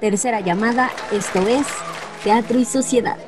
[0.00, 1.66] tercera llamada, esto es
[2.22, 3.18] Teatro y Sociedad.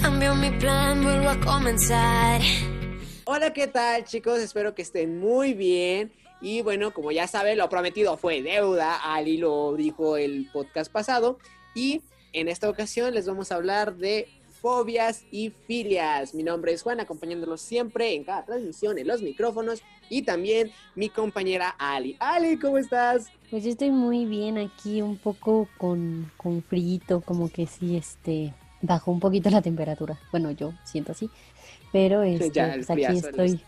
[0.00, 2.40] Cambio mi plan, vuelvo a comenzar.
[3.24, 4.38] Hola, ¿qué tal chicos?
[4.38, 6.12] Espero que estén muy bien.
[6.40, 8.96] Y bueno, como ya saben, lo prometido fue deuda.
[8.96, 11.38] Ali lo dijo el podcast pasado.
[11.74, 12.02] Y
[12.32, 14.28] en esta ocasión les vamos a hablar de
[14.60, 16.34] fobias y filias.
[16.34, 19.82] Mi nombre es Juan, acompañándolos siempre en cada transmisión en los micrófonos.
[20.08, 22.16] Y también mi compañera Ali.
[22.20, 23.30] Ali, ¿cómo estás?
[23.54, 28.52] Pues yo estoy muy bien aquí, un poco con, con frío, como que sí, este,
[28.82, 30.18] bajó un poquito la temperatura.
[30.32, 31.30] Bueno, yo siento así.
[31.92, 33.60] Pero este, pues aquí estoy.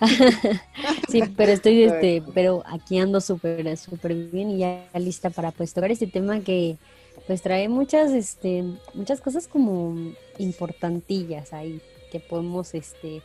[1.10, 5.74] sí, pero estoy, este, pero aquí ando súper, súper bien y ya lista para pues
[5.74, 6.78] tocar este tema que
[7.26, 8.64] pues trae muchas, este,
[8.94, 9.94] muchas cosas como
[10.38, 13.20] importantillas ahí que podemos, este,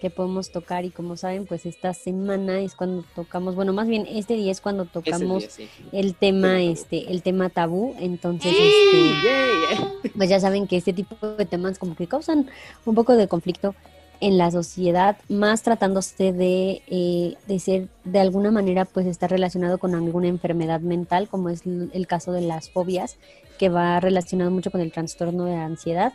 [0.00, 4.06] que podemos tocar y como saben pues esta semana es cuando tocamos bueno más bien
[4.08, 5.58] este día es cuando tocamos
[5.92, 7.94] el tema este el tema tabú.
[7.98, 12.48] Entonces este, pues ya saben que este tipo de temas como que causan
[12.84, 13.74] un poco de conflicto
[14.20, 19.78] en la sociedad más tratándose de, eh, de ser de alguna manera pues estar relacionado
[19.78, 23.18] con alguna enfermedad mental como es el caso de las fobias
[23.58, 26.12] que va relacionado mucho con el trastorno de ansiedad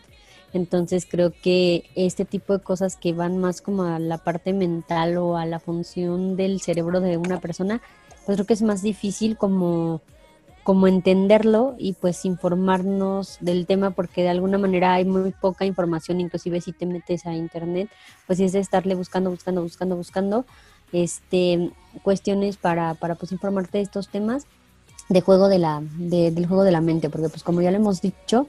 [0.53, 5.17] entonces creo que este tipo de cosas que van más como a la parte mental
[5.17, 7.81] o a la función del cerebro de una persona,
[8.25, 10.01] pues creo que es más difícil como,
[10.63, 16.19] como entenderlo y pues informarnos del tema porque de alguna manera hay muy poca información,
[16.19, 17.89] inclusive si te metes a internet,
[18.27, 20.45] pues es de estarle buscando, buscando, buscando, buscando
[20.91, 21.71] este
[22.03, 24.45] cuestiones para, para pues informarte de estos temas
[25.09, 28.01] de juego de la, del juego de la mente, porque pues como ya lo hemos
[28.01, 28.47] dicho,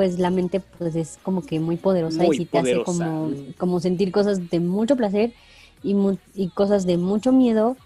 [0.00, 3.80] pues la mente pues es como que muy poderosa y sí te hace como, como
[3.80, 5.34] sentir cosas de mucho placer
[5.82, 5.94] y,
[6.34, 7.76] y cosas de mucho miedo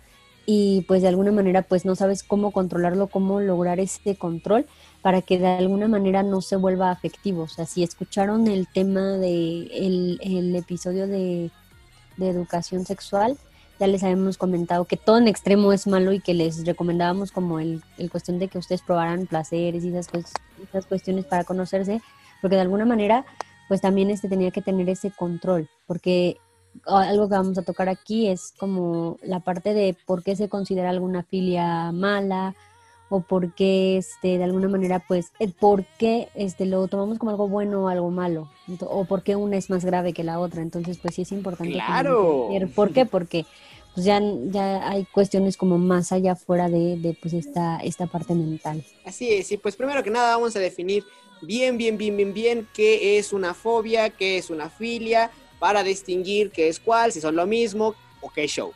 [0.46, 4.64] y pues de alguna manera pues no sabes cómo controlarlo, cómo lograr ese control
[5.02, 7.42] para que de alguna manera no se vuelva afectivo.
[7.42, 11.50] O sea, si escucharon el tema de el, episodio de,
[12.16, 13.36] de educación sexual,
[13.78, 17.58] ya les habíamos comentado que todo en extremo es malo y que les recomendábamos como
[17.60, 20.08] el, el cuestión de que ustedes probaran placeres y esas,
[20.62, 22.00] esas cuestiones para conocerse,
[22.40, 23.24] porque de alguna manera
[23.68, 26.38] pues también este tenía que tener ese control, porque
[26.86, 30.90] algo que vamos a tocar aquí es como la parte de por qué se considera
[30.90, 32.54] alguna filia mala
[33.14, 35.30] o por qué este de alguna manera pues
[35.60, 39.56] por qué este lo tomamos como algo bueno o algo malo o por qué una
[39.56, 43.46] es más grave que la otra entonces pues sí es importante claro por qué porque
[43.94, 48.34] pues ya, ya hay cuestiones como más allá fuera de, de pues esta, esta parte
[48.34, 48.84] mental.
[49.04, 51.04] Así es, y pues primero que nada vamos a definir
[51.42, 56.50] bien, bien, bien, bien, bien qué es una fobia, qué es una filia, para distinguir
[56.50, 58.72] qué es cuál, si son lo mismo o qué show.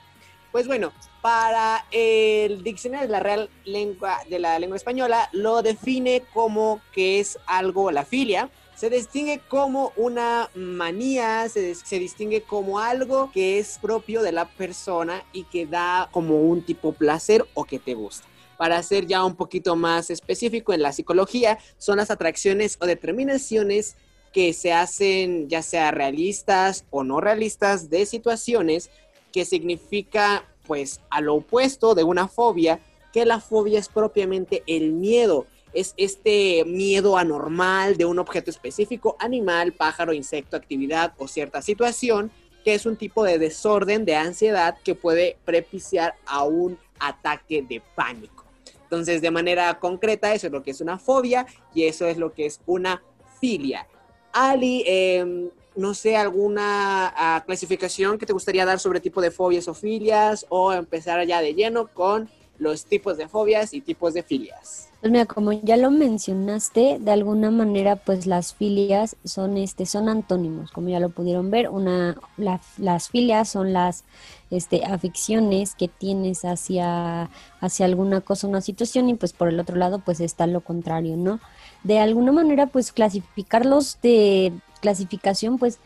[0.53, 6.22] Pues bueno, para el diccionario de la Real Lengua de la Lengua Española lo define
[6.32, 12.78] como que es algo la filia, se distingue como una manía, se, se, distingue como
[12.78, 17.64] algo que es propio de la persona y que da como un tipo placer o
[17.64, 18.26] que te gusta.
[18.56, 23.97] Para ser ya un poquito más específico en la psicología, son las atracciones o determinaciones
[24.32, 28.91] que se hacen ya sea realistas o no realistas de situaciones
[29.33, 32.81] que significa pues a lo opuesto de una fobia,
[33.12, 39.17] que la fobia es propiamente el miedo es este miedo anormal de un objeto específico,
[39.19, 42.31] animal, pájaro, insecto, actividad o cierta situación,
[42.65, 47.83] que es un tipo de desorden de ansiedad que puede propiciar a un ataque de
[47.94, 48.44] pánico.
[48.83, 52.33] Entonces, de manera concreta, eso es lo que es una fobia y eso es lo
[52.33, 53.03] que es una
[53.41, 53.87] filia.
[54.33, 59.69] Ali, em, no sé, alguna ah, clasificación que te gustaría dar sobre tipo de fobias
[59.69, 62.28] o filias o empezar ya de lleno con
[62.59, 64.88] los tipos de fobias y tipos de filias.
[65.00, 70.09] Pues mira, como ya lo mencionaste, de alguna manera, pues las filias son este, son
[70.09, 71.69] antónimos, como ya lo pudieron ver.
[71.69, 74.03] Una, las filias son las
[74.50, 77.31] este, aficiones que tienes hacia,
[77.61, 81.17] hacia alguna cosa, una situación, y pues por el otro lado, pues está lo contrario,
[81.17, 81.38] ¿no?
[81.84, 85.78] De alguna manera, pues clasificarlos de clasificación, pues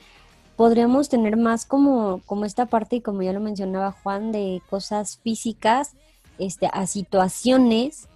[0.57, 5.19] podríamos tener más como, como esta parte, y como ya lo mencionaba Juan, de cosas
[5.23, 5.93] físicas,
[6.39, 8.09] este, a situaciones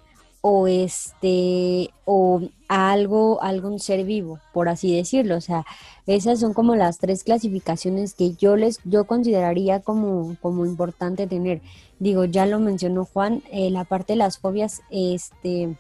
[0.49, 5.37] o este o a algo algún ser vivo por así decirlo.
[5.37, 5.65] O sea
[6.07, 11.63] esas son como las tres clasificaciones que yo les yo consideraría como como importante tener.
[11.99, 15.77] Digo ya lo mencionó Juan eh, la parte de las fobias este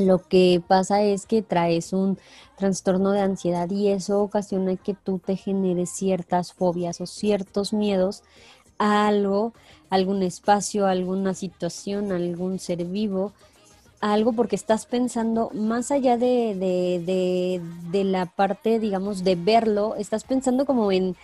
[0.00, 2.18] lo que pasa es que traes un
[2.56, 8.22] trastorno de ansiedad y eso ocasiona que tú te generes ciertas fobias o ciertos miedos
[8.78, 9.52] a algo,
[9.90, 13.32] algún espacio, alguna situación, algún ser vivo
[14.00, 17.60] algo porque estás pensando más allá de, de,
[17.90, 21.16] de, la parte, digamos, de verlo, estás pensando como en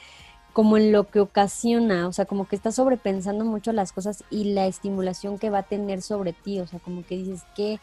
[0.52, 4.54] como en lo que ocasiona, o sea, como que estás sobrepensando mucho las cosas y
[4.54, 7.78] la estimulación que va a tener sobre ti, o sea, como que dices que,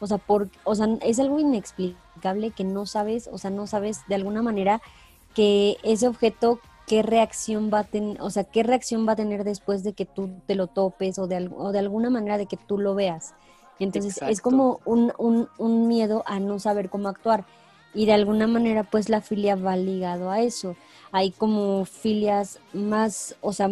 [0.00, 4.00] o sea, por, o sea, es algo inexplicable que no sabes, o sea, no sabes
[4.08, 4.80] de alguna manera
[5.34, 9.44] que ese objeto qué reacción va a tener, o sea, qué reacción va a tener
[9.44, 12.56] después de que tú te lo topes o de, o de alguna manera de que
[12.56, 13.34] tú lo veas.
[13.78, 17.44] Entonces es como un, un, un, miedo a no saber cómo actuar.
[17.92, 20.76] Y de alguna manera, pues la filia va ligado a eso.
[21.12, 23.70] Hay como filias más, o sea,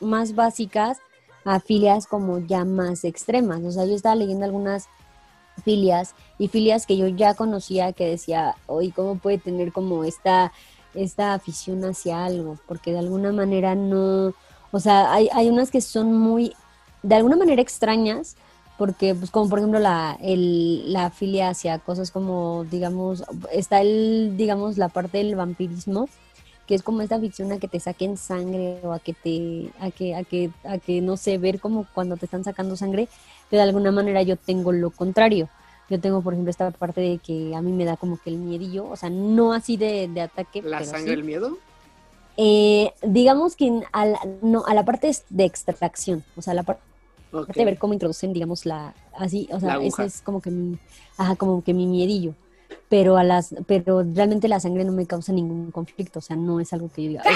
[0.00, 0.98] más básicas
[1.44, 3.62] a filias como ya más extremas.
[3.62, 4.88] O sea, yo estaba leyendo algunas
[5.62, 10.52] filias y filias que yo ya conocía que decía, oye, ¿cómo puede tener como esta,
[10.94, 12.58] esta afición hacia algo?
[12.66, 14.34] Porque de alguna manera no,
[14.72, 16.52] o sea, hay, hay unas que son muy,
[17.02, 18.36] de alguna manera extrañas,
[18.76, 24.34] porque pues como por ejemplo la, el, la filia hacia cosas como, digamos, está el,
[24.36, 26.08] digamos, la parte del vampirismo,
[26.66, 29.90] que es como esta ficción a que te saquen sangre o a que te, a
[29.90, 33.08] que, a que, a que no sé, ver como cuando te están sacando sangre,
[33.50, 35.48] pero de alguna manera yo tengo lo contrario.
[35.90, 38.38] Yo tengo, por ejemplo, esta parte de que a mí me da como que el
[38.38, 40.62] miedillo, o sea, no así de, de ataque.
[40.62, 41.58] ¿La sangre el miedo?
[42.36, 46.82] Eh, digamos que a la, no, a la parte de extracción, o sea, la parte
[47.54, 50.78] de ver cómo introducen, digamos, la, así, o sea, ese es como que mi,
[51.16, 52.34] ajá, como que mi miedillo.
[52.88, 56.60] Pero a las, pero realmente la sangre no me causa ningún conflicto, o sea, no
[56.60, 57.22] es algo que yo diga.
[57.24, 57.34] ¡Ah,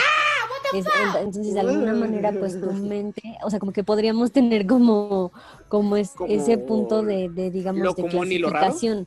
[0.73, 5.33] entonces, de alguna manera, pues tu mente, o sea, como que podríamos tener como,
[5.69, 9.07] como, es, ese punto de, de digamos, de clasificación.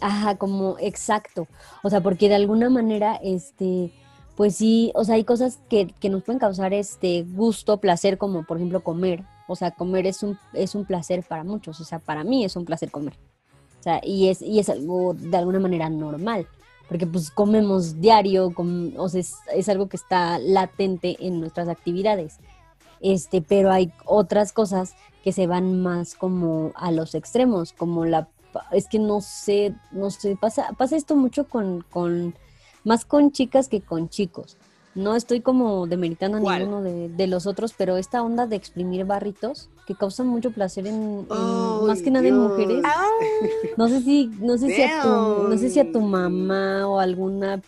[0.00, 1.46] ajá, como exacto.
[1.82, 3.92] O sea, porque de alguna manera, este,
[4.36, 8.44] pues sí, o sea, hay cosas que, que nos pueden causar este gusto, placer, como
[8.44, 11.98] por ejemplo comer, o sea, comer es un, es un placer para muchos, o sea,
[11.98, 13.14] para mí es un placer comer.
[13.80, 16.46] O sea, y es, y es algo de alguna manera normal,
[16.88, 18.52] porque pues comemos diario,
[18.96, 22.38] o sea, es, algo que está latente en nuestras actividades.
[23.00, 28.28] Este, pero hay otras cosas que se van más como a los extremos, como la
[28.72, 32.34] es que no sé, no sé, pasa, pasa esto mucho con, con,
[32.84, 34.56] más con chicas que con chicos
[34.96, 39.68] no estoy como demeritando a ninguno de, los otros, pero esta onda de exprimir barritos
[39.86, 41.28] que causan mucho placer en,
[41.86, 42.82] más que nada en mujeres.
[43.76, 45.08] No sé si, no sé si a tu,
[45.48, 47.60] no sé si a tu mamá o alguna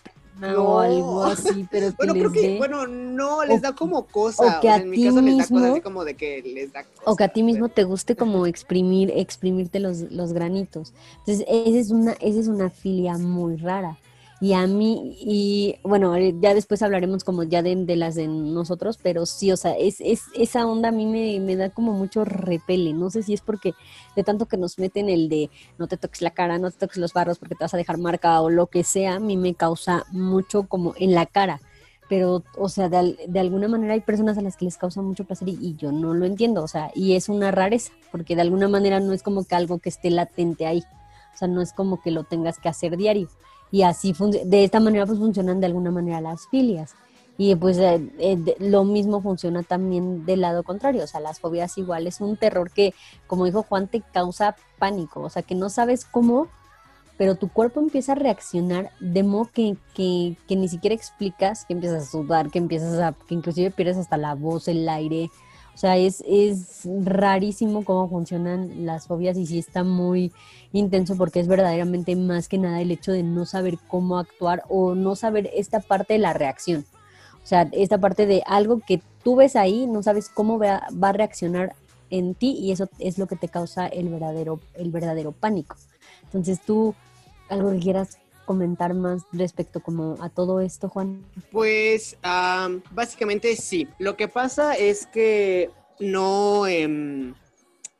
[0.56, 4.58] o algo así, pero que bueno, les que, bueno, no, les da como cosa.
[4.58, 6.42] O que a en ti mi caso mismo, les da cosa así como de que
[6.42, 10.32] les da cosa, O que a ti mismo te guste como exprimir, exprimirte los, los
[10.32, 10.94] granitos.
[11.18, 13.98] Entonces, esa es una, esa es una filia muy rara.
[14.40, 18.96] Y a mí, y bueno, ya después hablaremos como ya de, de las de nosotros,
[19.02, 22.24] pero sí, o sea, es, es, esa onda a mí me, me, da como mucho
[22.24, 22.92] repele.
[22.92, 23.74] No sé si es porque
[24.14, 26.98] de tanto que nos meten el de no te toques la cara, no te toques
[26.98, 29.54] los barros porque te vas a dejar marca o lo que sea, a mí me
[29.54, 31.60] causa mucho como en la cara.
[32.08, 35.24] Pero, o sea, de, de alguna manera hay personas a las que les causa mucho
[35.24, 38.42] placer y, y yo no lo entiendo, o sea, y es una rareza, porque de
[38.42, 40.84] alguna manera no es como que algo que esté latente ahí.
[41.34, 43.28] O sea, no es como que lo tengas que hacer diario
[43.70, 46.94] y así de esta manera pues funcionan de alguna manera las filias.
[47.40, 51.78] Y pues eh, eh, lo mismo funciona también del lado contrario, o sea, las fobias
[51.78, 52.94] igual es un terror que,
[53.28, 56.48] como dijo Juan, te causa pánico, o sea, que no sabes cómo,
[57.16, 61.74] pero tu cuerpo empieza a reaccionar de modo que, que, que ni siquiera explicas, que
[61.74, 65.30] empiezas a sudar, que empiezas a, que inclusive pierdes hasta la voz, el aire,
[65.78, 70.32] o sea, es, es rarísimo cómo funcionan las fobias y sí está muy
[70.72, 74.96] intenso porque es verdaderamente más que nada el hecho de no saber cómo actuar o
[74.96, 76.84] no saber esta parte de la reacción.
[77.44, 81.10] O sea, esta parte de algo que tú ves ahí, no sabes cómo va, va
[81.10, 81.76] a reaccionar
[82.10, 85.76] en ti y eso es lo que te causa el verdadero, el verdadero pánico.
[86.24, 86.96] Entonces tú,
[87.48, 88.18] algo que quieras
[88.48, 91.22] comentar más respecto como a todo esto, Juan?
[91.52, 92.16] Pues
[92.92, 93.86] básicamente sí.
[93.98, 97.34] Lo que pasa es que no, em,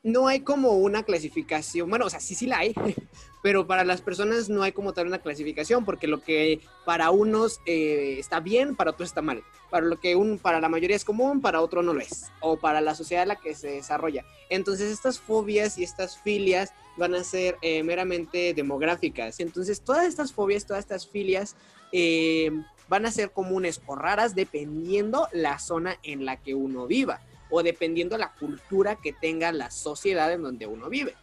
[0.02, 1.90] no hay como una clasificación.
[1.90, 2.73] Bueno, o sea, sí, sí la hay,
[3.42, 7.61] pero para las personas no hay como tal una clasificación, porque lo que para unos
[7.66, 9.42] eh, está bien, para otros está mal.
[9.71, 12.26] Para lo que un, para la mayoría es común, para otro no lo es.
[12.40, 14.25] O para la sociedad en la que se desarrolla.
[14.49, 19.40] Entonces estas fobias y estas filias van a ser eh, meramente demográficas.
[19.40, 21.57] Entonces, todas estas fobias, todas estas filias
[21.92, 22.50] eh,
[22.88, 27.62] van a ser comunes o raras dependiendo la zona en la que uno viva o
[27.62, 31.14] dependiendo la cultura que tenga la sociedad en donde uno vive.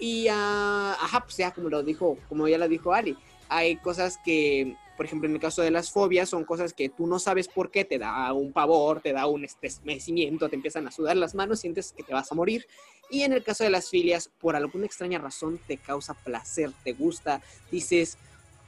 [0.00, 3.16] Y, uh, ajá, pues ya como lo dijo, como ya lo dijo Ali,
[3.48, 7.06] hay cosas que por ejemplo, en el caso de las fobias, son cosas que tú
[7.06, 10.90] no sabes por qué, te da un pavor, te da un estremecimiento, te empiezan a
[10.90, 12.66] sudar las manos, sientes que te vas a morir.
[13.08, 16.92] Y en el caso de las filias, por alguna extraña razón, te causa placer, te
[16.92, 17.40] gusta,
[17.70, 18.18] dices,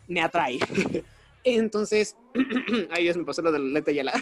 [0.09, 0.59] me atrae.
[1.45, 2.17] Entonces,
[2.91, 4.15] ay Dios, me pasó lo de la letra.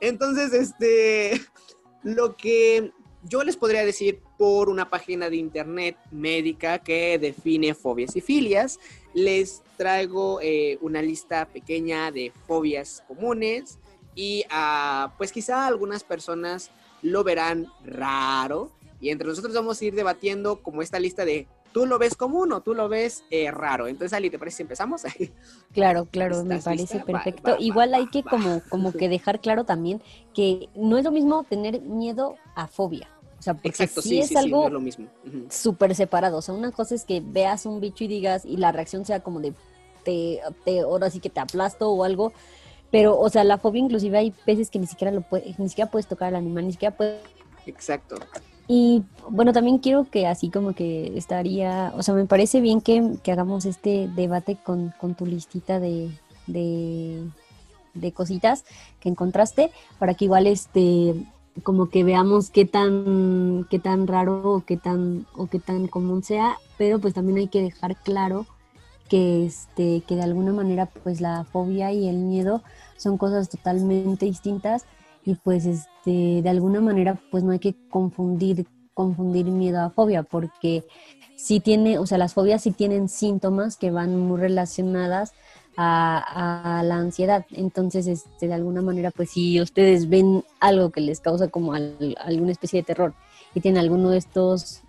[0.00, 1.42] Entonces, este,
[2.02, 2.90] lo que
[3.24, 8.78] yo les podría decir por una página de internet médica que define fobias y filias,
[9.14, 13.78] les traigo eh, una lista pequeña de fobias comunes
[14.14, 16.70] y uh, pues quizá algunas personas
[17.02, 21.46] lo verán raro y entre nosotros vamos a ir debatiendo como esta lista de
[21.78, 23.86] tú lo ves común o tú lo ves eh, raro.
[23.86, 25.02] Entonces, Ali, ¿te parece si empezamos?
[25.72, 27.54] Claro, claro, me parece perfecto.
[27.60, 30.02] Igual hay que como, como que dejar claro también
[30.34, 33.08] que no es lo mismo tener miedo a fobia.
[33.38, 34.68] O sea, porque Exacto, sí, es algo
[35.50, 36.38] súper separado.
[36.38, 39.20] O sea, una cosa es que veas un bicho y digas, y la reacción sea
[39.20, 39.52] como de,
[40.02, 42.32] te, te, ahora sí que te aplasto o algo.
[42.90, 45.88] Pero, o sea, la fobia inclusive hay veces que ni siquiera lo puede, ni siquiera
[45.88, 47.20] puedes tocar al animal, ni siquiera puedes...
[47.66, 48.16] Exacto.
[48.70, 53.18] Y bueno, también quiero que así como que estaría, o sea, me parece bien que,
[53.32, 56.10] hagamos este debate con, con tu listita de,
[56.46, 57.24] de,
[57.94, 58.66] de, cositas
[59.00, 61.14] que encontraste, para que igual este
[61.62, 66.22] como que veamos qué tan, qué tan raro o qué tan, o qué tan común
[66.22, 68.46] sea, pero pues también hay que dejar claro
[69.08, 72.62] que este, que de alguna manera pues la fobia y el miedo
[72.96, 74.84] son cosas totalmente distintas
[75.28, 80.22] y pues este, de alguna manera pues no hay que confundir, confundir miedo a fobia
[80.22, 80.84] porque
[81.36, 85.34] sí tiene, o sea, las fobias sí tienen síntomas que van muy relacionadas
[85.76, 87.44] a, la ansiedad.
[87.50, 92.50] Entonces, este, de alguna manera, pues si ustedes ven algo que les causa como alguna
[92.50, 93.12] especie de terror
[93.54, 94.80] y tienen alguno de estos,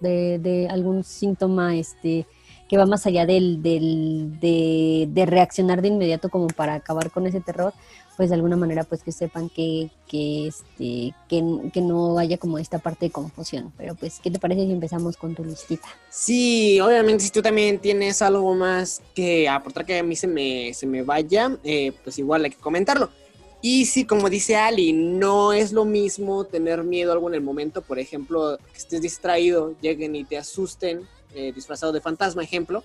[0.00, 2.26] de, de algún síntoma, este,
[2.66, 7.26] que va más allá del, del de, de, reaccionar de inmediato como para acabar con
[7.26, 7.74] ese terror,
[8.22, 11.42] pues de alguna manera pues que sepan que, que, este, que,
[11.80, 13.72] no haya como esta parte de confusión.
[13.76, 15.88] Pero pues, ¿qué te parece si empezamos con tu listita?
[16.08, 20.72] Sí, obviamente si tú también tienes algo más que aportar que a mí se me,
[20.72, 23.10] se me vaya, eh, pues igual hay que comentarlo.
[23.60, 27.82] Y sí, como dice Ali, no es lo mismo tener miedo algo en el momento,
[27.82, 32.84] por ejemplo, que estés distraído, lleguen y te asusten, eh, disfrazado de fantasma, ejemplo,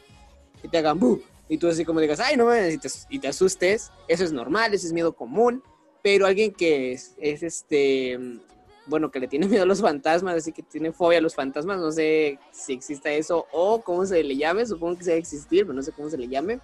[0.63, 1.21] y te hagan ¡buh!
[1.49, 4.73] Y tú así como digas, ay, no y te, y te asustes, eso es normal,
[4.73, 5.63] ese es miedo común,
[6.01, 8.19] pero alguien que es, este,
[8.85, 11.79] bueno, que le tiene miedo a los fantasmas, así que tiene fobia a los fantasmas,
[11.79, 15.65] no sé si existe eso o cómo se le llame, supongo que se debe existir,
[15.65, 16.59] pero no sé cómo se le llame,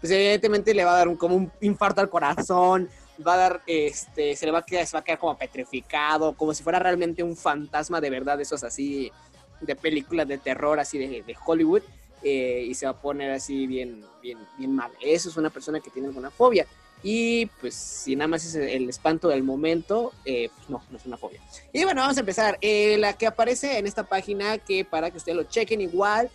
[0.00, 2.88] pues evidentemente le va a dar un, como un infarto al corazón,
[3.26, 6.34] va a dar, este, se le va a quedar, se va a quedar como petrificado,
[6.36, 9.12] como si fuera realmente un fantasma de verdad, esos así
[9.60, 11.82] de películas de terror, así de, de Hollywood.
[12.22, 14.90] Eh, y se va a poner así bien, bien, bien mal.
[15.00, 16.66] Eso es una persona que tiene alguna fobia.
[17.02, 21.06] Y pues si nada más es el espanto del momento, eh, pues no, no es
[21.06, 21.40] una fobia.
[21.72, 22.58] Y bueno, vamos a empezar.
[22.60, 26.30] Eh, la que aparece en esta página, que para que ustedes lo chequen igual,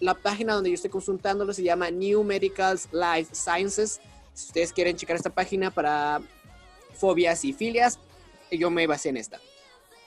[0.00, 4.00] la página donde yo estoy consultándolo se llama New Medicals Life Sciences.
[4.34, 6.20] Si ustedes quieren checar esta página para
[6.94, 7.98] fobias y filias,
[8.50, 9.40] yo me basé en esta.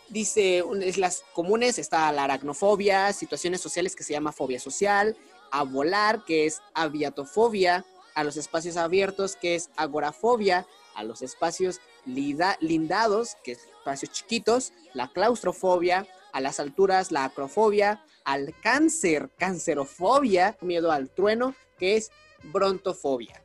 [0.09, 5.17] Dice, es las comunes, está la aracnofobia, situaciones sociales que se llama fobia social,
[5.51, 11.81] a volar, que es aviatofobia, a los espacios abiertos, que es agorafobia, a los espacios
[12.05, 20.57] lindados, que es espacios chiquitos, la claustrofobia, a las alturas, la acrofobia, al cáncer, cancerofobia,
[20.61, 22.11] miedo al trueno, que es
[22.43, 23.43] brontofobia,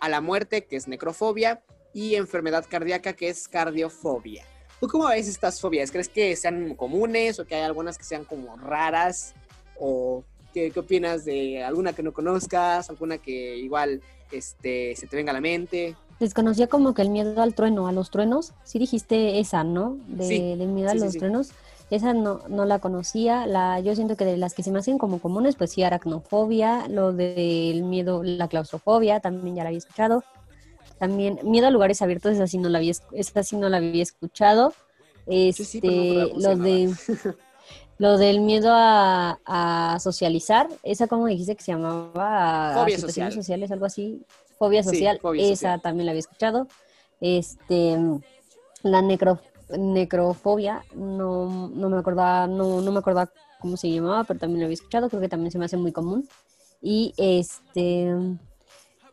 [0.00, 4.44] a la muerte, que es necrofobia, y enfermedad cardíaca, que es cardiofobia.
[4.80, 5.90] ¿Tú cómo ves estas fobias?
[5.90, 9.34] ¿Crees que sean comunes o que hay algunas que sean como raras?
[9.78, 12.90] ¿O qué, opinas de alguna que no conozcas?
[12.90, 15.96] ¿Alguna que igual este, se te venga a la mente?
[16.20, 18.52] Desconocía como que el miedo al trueno, a los truenos.
[18.64, 19.98] Sí dijiste esa, ¿no?
[20.06, 21.50] De, miedo a los truenos.
[21.88, 23.46] Esa no, no la conocía.
[23.46, 26.88] La, yo siento que de las que se me hacen como comunes, pues sí, aracnofobia,
[26.88, 30.24] lo del miedo, la claustrofobia, también ya la había escuchado.
[30.98, 34.02] También Miedo a lugares abiertos, esa sí no la había, esa sí no la había
[34.02, 34.72] escuchado.
[35.26, 36.94] Este, lo de
[37.98, 43.32] lo del miedo a, socializar, esa como dijiste que se llamaba fobia social.
[43.32, 44.22] sociales, algo así,
[44.58, 46.68] fobia social, esa también la había escuchado.
[47.20, 47.96] Este,
[48.82, 49.40] la necro,
[49.76, 54.66] necrofobia, no, no me acordaba, no, no me acordaba cómo se llamaba, pero también la
[54.66, 56.28] había escuchado, creo que también se me hace muy común.
[56.82, 58.14] Y este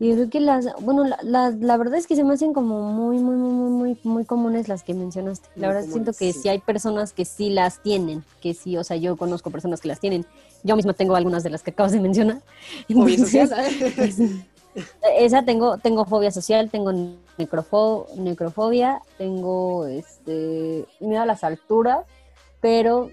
[0.10, 3.20] yo creo que las, bueno, la, la, verdad es que se me hacen como muy,
[3.20, 5.48] muy, muy, muy, muy comunes las que mencionaste.
[5.56, 6.50] La verdad siento que sí.
[6.50, 10.00] hay personas que sí las tienen, que sí, o sea, yo conozco personas que las
[10.00, 10.26] tienen.
[10.64, 12.42] Yo misma tengo algunas de las que acabas de mencionar.
[15.20, 16.92] Esa tengo, tengo fobia social, tengo
[17.38, 22.00] necrofobia, tengo este miedo a las alturas,
[22.60, 23.12] pero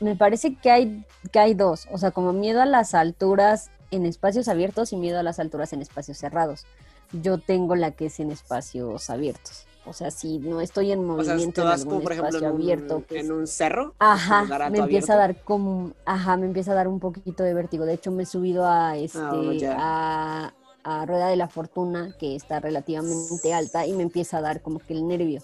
[0.00, 4.06] me parece que hay, que hay dos, o sea, como miedo a las alturas en
[4.06, 6.66] espacios abiertos y miedo a las alturas en espacios cerrados.
[7.12, 9.66] Yo tengo la que es en espacios abiertos.
[9.86, 13.04] O sea, si no estoy en movimiento en algún por ejemplo, espacio abierto.
[13.08, 13.94] Pues en un cerro.
[14.00, 17.86] Ajá, me empieza a dar como, ajá, me empieza a dar un poquito de vértigo.
[17.86, 19.20] De hecho, me he subido a este,
[19.68, 24.40] ah, a, a Rueda de la Fortuna, que está relativamente alta, y me empieza a
[24.40, 25.40] dar como que el nervio.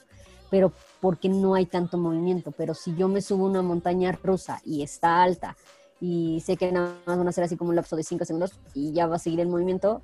[0.53, 2.53] Pero porque no hay tanto movimiento.
[2.53, 5.57] Pero si yo me subo a una montaña rusa y está alta,
[5.99, 8.53] y sé que nada más van a ser así como un lapso de 5 segundos
[8.75, 10.03] y ya va a seguir el movimiento,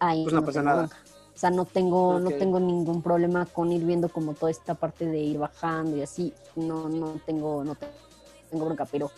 [0.00, 0.88] ahí pues no, pasa nada.
[1.34, 5.04] O sea, no tengo, no tengo ningún problema con ir viendo como toda esta parte
[5.04, 6.32] de ir bajando y así.
[6.56, 7.76] No, no tengo, no
[8.50, 9.10] tengo bronca, pero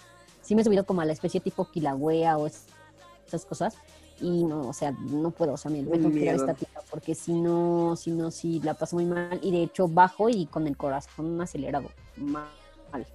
[0.43, 3.77] sí me he subido como a la especie tipo Kilauea o esas cosas.
[4.21, 6.55] Y no, o sea, no puedo, o sea, me, me tengo que ir a esta
[6.55, 9.41] tierra porque si no, si no, si la paso muy mal.
[9.43, 11.89] Y de hecho bajo y con el corazón acelerado.
[12.17, 12.47] Mal,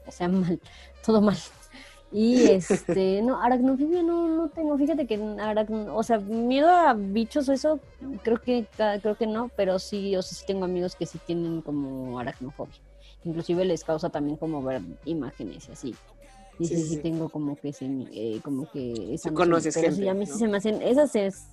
[0.05, 0.59] o sea, mal,
[1.05, 1.37] todo mal.
[2.11, 7.47] Y este, no, aracnofobia no, no tengo, fíjate que aracno, o sea, miedo a bichos
[7.49, 7.79] o eso,
[8.23, 8.65] creo que
[9.01, 12.75] creo que no, pero sí, o sea, sí tengo amigos que sí tienen como aracnofobia.
[13.23, 15.95] Inclusive les causa también como ver imágenes y así.
[16.59, 20.25] Y sí, sí, tengo como que eh, como que esa conoces gente, sí, a mí
[20.25, 21.45] sí se me hacen, esas es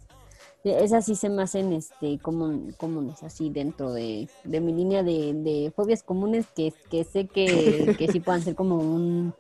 [0.65, 5.73] esas sí se me hacen este comunes así dentro de, de mi línea de, de
[5.75, 9.33] fobias comunes que, que sé que, que sí puedan ser como un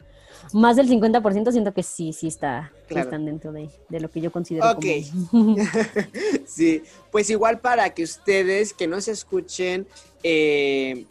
[0.52, 4.70] más del 50% siento que sí, sí está, están dentro de, lo que yo considero
[4.70, 4.84] Ok.
[6.46, 9.86] sí, pues igual para que ustedes que no se escuchen,
[10.22, 11.06] eh,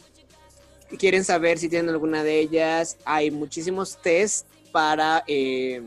[0.98, 5.82] quieren saber si tienen alguna de ellas, hay muchísimos test para eh,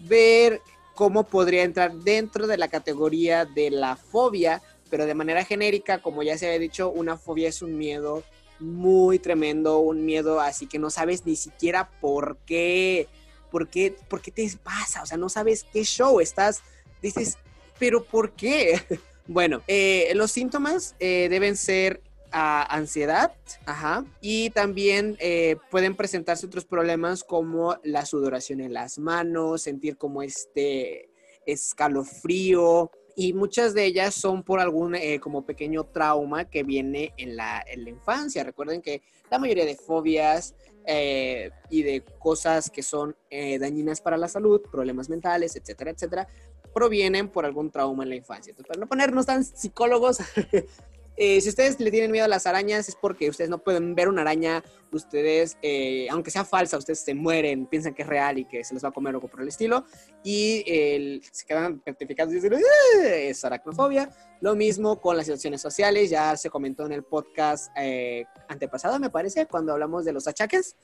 [0.00, 0.60] ver
[0.94, 6.22] cómo podría entrar dentro de la categoría de la fobia, pero de manera genérica, como
[6.22, 8.22] ya se había dicho, una fobia es un miedo
[8.60, 13.08] muy tremendo, un miedo así que no sabes ni siquiera por qué,
[13.50, 16.62] por qué, por qué te pasa, o sea, no sabes qué show estás,
[17.00, 17.38] dices,
[17.78, 18.80] pero ¿por qué?
[19.24, 23.32] Bueno, eh, los síntomas eh, deben ser ah, ansiedad,
[23.66, 29.96] ajá, y también eh, pueden presentarse otros problemas como la sudoración en las manos, sentir
[29.96, 31.10] como este
[31.46, 37.36] escalofrío, y muchas de ellas son por algún eh, como pequeño trauma que viene en
[37.36, 38.44] la, en la, infancia.
[38.44, 40.54] Recuerden que la mayoría de fobias
[40.86, 46.28] eh, y de cosas que son eh, dañinas para la salud, problemas mentales, etcétera, etcétera,
[46.74, 48.50] provienen por algún trauma en la infancia.
[48.50, 50.18] Entonces, para no ponernos tan psicólogos,
[51.16, 54.08] Eh, si ustedes le tienen miedo a las arañas es porque ustedes no pueden ver
[54.08, 58.44] una araña, ustedes, eh, aunque sea falsa, ustedes se mueren, piensan que es real y
[58.46, 59.84] que se les va a comer o algo por el estilo,
[60.24, 62.54] y se quedan petrificados y dicen,
[63.02, 64.10] es aracnofobia.
[64.40, 69.10] Lo mismo con las situaciones sociales, ya se comentó en el podcast eh, antepasado, me
[69.10, 70.76] parece, cuando hablamos de los achaques.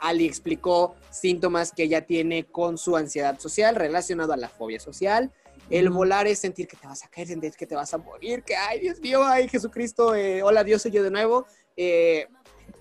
[0.00, 5.32] Ali explicó síntomas que ella tiene con su ansiedad social relacionado a la fobia social.
[5.68, 8.42] El volar es sentir que te vas a caer, sentir que te vas a morir,
[8.44, 11.46] que, ay, Dios mío, ay, Jesucristo, eh, hola Dios, soy yo de nuevo.
[11.76, 12.26] Eh,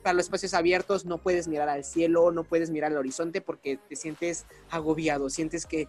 [0.04, 3.78] para los espacios abiertos no puedes mirar al cielo, no puedes mirar al horizonte porque
[3.90, 5.88] te sientes agobiado, sientes que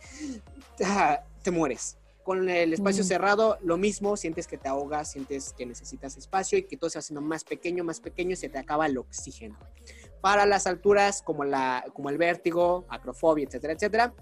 [0.84, 1.98] ah, te mueres.
[2.22, 6.64] Con el espacio cerrado, lo mismo, sientes que te ahogas, sientes que necesitas espacio y
[6.64, 9.56] que todo se va haciendo más pequeño, más pequeño y se te acaba el oxígeno.
[10.22, 14.14] Para las alturas, como, la, como el vértigo, acrofobia, etcétera, etcétera,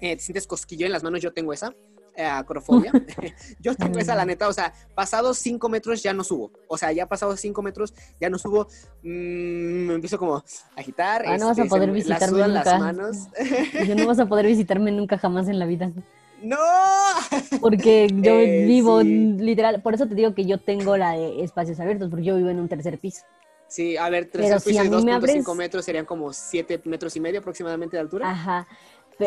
[0.00, 1.74] eh, te sientes cosquillo en las manos, yo tengo esa
[2.16, 2.92] eh, acrofobia.
[3.60, 6.52] yo tengo esa, la neta, o sea, pasados cinco metros ya no subo.
[6.68, 8.68] O sea, ya pasados cinco metros ya no subo.
[9.02, 10.44] Mm, me empiezo como a
[10.76, 11.24] agitar.
[11.26, 12.64] Ah, no vas a este, poder visitarme nunca.
[12.64, 13.16] Las manos.
[13.86, 15.92] yo no vas a poder visitarme nunca jamás en la vida.
[16.42, 16.58] ¡No!
[17.60, 21.80] Porque yo eh, vivo literal, por eso te digo que yo tengo la de espacios
[21.80, 23.22] abiertos, porque yo vivo en un tercer piso.
[23.66, 27.96] Sí, a ver, tercer piso y 2.5 metros serían como 7 metros y medio aproximadamente
[27.96, 28.30] de altura.
[28.30, 28.68] Ajá,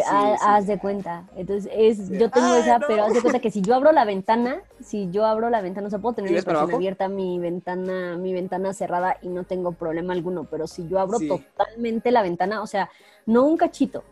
[0.06, 1.26] haz de cuenta.
[1.36, 4.62] Entonces, es, yo tengo esa, pero haz de cuenta que si yo abro la ventana,
[4.82, 8.34] si yo abro la ventana, o sea, puedo tener mi persona abierta, mi ventana, mi
[8.34, 12.68] ventana cerrada y no tengo problema alguno, pero si yo abro totalmente la ventana, o
[12.68, 12.90] sea,
[13.26, 14.04] no un cachito,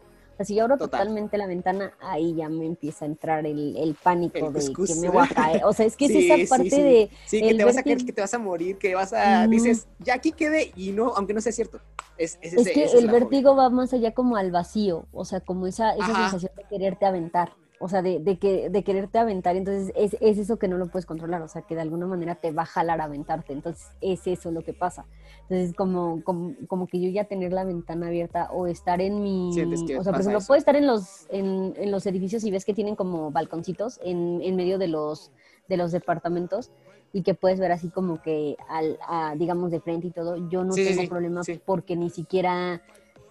[0.43, 4.51] si yo abro totalmente la ventana, ahí ya me empieza a entrar el, el pánico
[4.51, 5.63] de que me voy a caer.
[5.65, 6.11] O sea, es que es
[6.47, 7.09] esa parte de.
[7.25, 9.47] Sí, que te vas a caer, que te vas a morir, que vas a.
[9.47, 11.79] Dices, ya aquí quede, y no, aunque no sea cierto.
[12.17, 15.95] Es, es, que el vértigo va más allá como al vacío, o sea, como esa,
[15.95, 17.53] esa sensación de quererte aventar.
[17.79, 20.87] O sea, de, de, que, de quererte aventar, entonces es, es, eso que no lo
[20.87, 23.87] puedes controlar, o sea, que de alguna manera te va a jalar a aventarte, entonces
[24.01, 25.05] es eso lo que pasa.
[25.43, 29.49] Entonces, como, como, como que yo ya tener la ventana abierta o estar en mi...
[29.49, 32.73] o sea, por ejemplo, puedo estar en los, en, en, los edificios y ves que
[32.73, 35.31] tienen como balconcitos en, en medio de los,
[35.67, 36.71] de los departamentos
[37.15, 38.97] y que puedes ver así como que, al,
[39.37, 42.81] digamos, de frente y todo, yo no tengo problemas porque ni siquiera,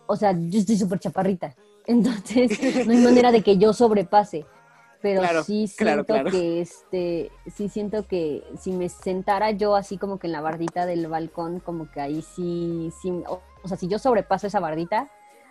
[0.06, 1.54] o sea, yo estoy súper chaparrita.
[1.86, 2.50] Entonces,
[2.86, 4.46] no hay manera de que yo sobrepase.
[5.02, 10.28] Pero sí siento que este, sí siento que si me sentara yo así como que
[10.28, 14.46] en la bardita del balcón, como que ahí sí, sí o, sea, si yo sobrepaso
[14.46, 15.10] esa bardita,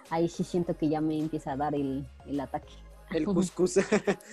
[0.09, 2.73] ahí sí siento que ya me empieza a dar el, el ataque.
[3.11, 3.77] El cuscús.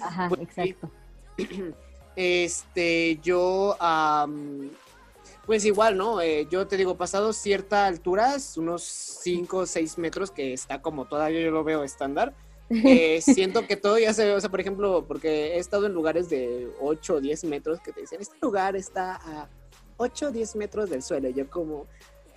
[0.00, 0.90] Ajá, pues exacto.
[2.16, 3.76] Este, yo,
[5.50, 6.20] pues igual, ¿no?
[6.20, 11.06] Eh, yo te digo, pasado cierta altura, unos 5 o 6 metros, que está como
[11.06, 12.34] todavía yo lo veo estándar,
[12.70, 15.92] eh, siento que todo ya se ve, o sea, por ejemplo, porque he estado en
[15.92, 19.48] lugares de 8 o 10 metros que te dicen, este lugar está a
[19.96, 21.28] 8 o 10 metros del suelo.
[21.28, 21.88] Y yo como,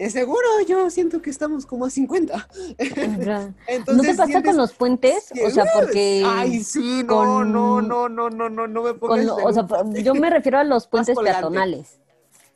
[0.10, 2.50] seguro, yo siento que estamos como a 50.
[3.94, 5.32] ¿No te pasa con los puentes?
[5.46, 6.24] O sea, porque...
[6.26, 9.28] Ay, sí, no, no, no, no, no, no, no me pongas...
[9.28, 9.68] o sea,
[10.02, 12.00] yo me refiero a los puentes peatonales.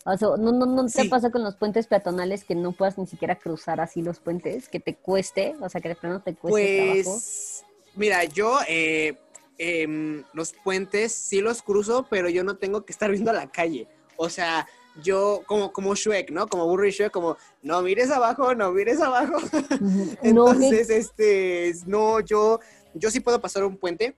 [0.10, 3.06] O sea, no, no, no te pasa con los puentes peatonales que no puedas ni
[3.06, 7.02] siquiera cruzar así los puentes, que te cueste, o sea, que de plano te cueste
[7.04, 9.18] pues, Mira, yo eh,
[9.58, 13.52] em, los puentes sí los cruzo, pero yo no tengo que estar viendo a la
[13.52, 13.90] calle.
[14.16, 14.66] O sea,
[15.04, 16.48] yo, como, como Shrek, ¿no?
[16.48, 19.36] Como Burry Shrek, como, no mires abajo, no mires abajo.
[20.24, 22.62] Entonces, este, no, yo,
[22.94, 24.16] yo sí puedo pasar un puente,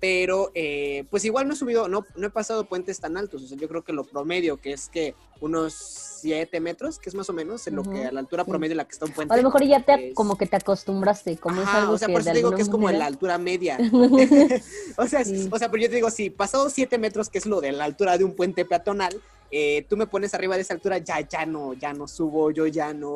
[0.00, 3.46] pero eh, pues igual no he subido, no, no he pasado puentes tan altos, o
[3.46, 7.28] sea, yo creo que lo promedio, que es que unos 7 metros, que es más
[7.28, 9.34] o menos en lo que a la altura promedio en la que está un puente.
[9.34, 12.22] A lo mejor ya te, como que te acostumbraste, como es algo o sea, por
[12.22, 13.78] eso digo que es como en la altura media.
[14.96, 17.60] o sea, o sea, pero yo te digo, si pasado 7 metros, que es lo
[17.60, 20.98] de la altura de un puente peatonal, eh, tú me pones arriba de esa altura,
[20.98, 23.10] ya, ya no, ya no subo, yo ya no,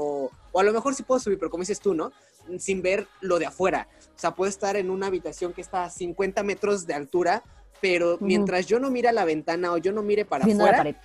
[0.53, 2.13] o a lo mejor sí puedo subir, pero como dices tú, ¿no?
[2.59, 3.89] Sin ver lo de afuera.
[4.15, 7.43] O sea, puedo estar en una habitación que está a 50 metros de altura,
[7.81, 10.97] pero mientras yo no mire a la ventana o yo no mire para afuera.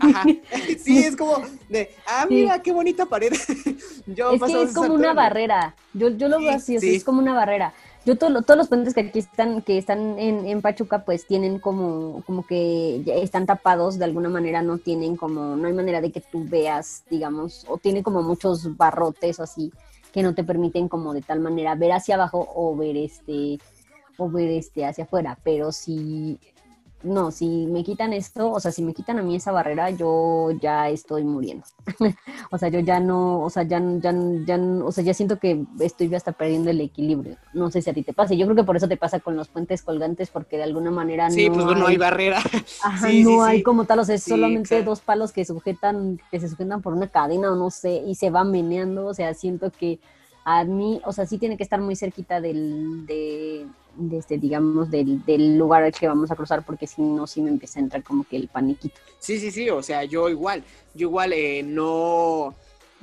[0.00, 0.24] Ajá.
[0.78, 3.32] Sí, es como de, ah, mira, qué bonita pared.
[4.06, 5.74] yo es que es como una barrera.
[5.94, 7.72] Yo, yo lo veo así, es como una barrera.
[8.04, 12.22] Yo todos los puentes que aquí están, que están en, en, Pachuca, pues tienen como,
[12.24, 16.20] como que están tapados de alguna manera, no tienen como, no hay manera de que
[16.20, 19.72] tú veas, digamos, o tiene como muchos barrotes o así
[20.16, 23.58] que no te permiten como de tal manera ver hacia abajo o ver este
[24.16, 26.40] o ver este hacia afuera, pero si
[27.06, 30.50] no, si me quitan esto, o sea, si me quitan a mí esa barrera, yo
[30.60, 31.64] ya estoy muriendo.
[32.50, 34.14] o sea, yo ya no, o sea, ya, ya,
[34.44, 37.36] ya, o sea, ya siento que estoy hasta perdiendo el equilibrio.
[37.54, 38.34] No sé si a ti te pasa.
[38.34, 41.30] Yo creo que por eso te pasa con los puentes colgantes, porque de alguna manera
[41.30, 42.40] sí, pues no hay barrera.
[42.82, 46.48] Ajá, no hay como tal, o sea, es solamente dos palos que sujetan, que se
[46.48, 49.06] sujetan por una cadena o no sé, y se va meneando.
[49.06, 50.00] O sea, siento que
[50.44, 53.66] a mí, o sea, sí tiene que estar muy cerquita del, de,
[54.12, 57.50] este, digamos, del, del, lugar al que vamos a cruzar, porque si no, sí me
[57.50, 59.00] empieza a entrar como que el paniquito.
[59.18, 62.54] Sí, sí, sí, o sea, yo igual, yo igual eh, no,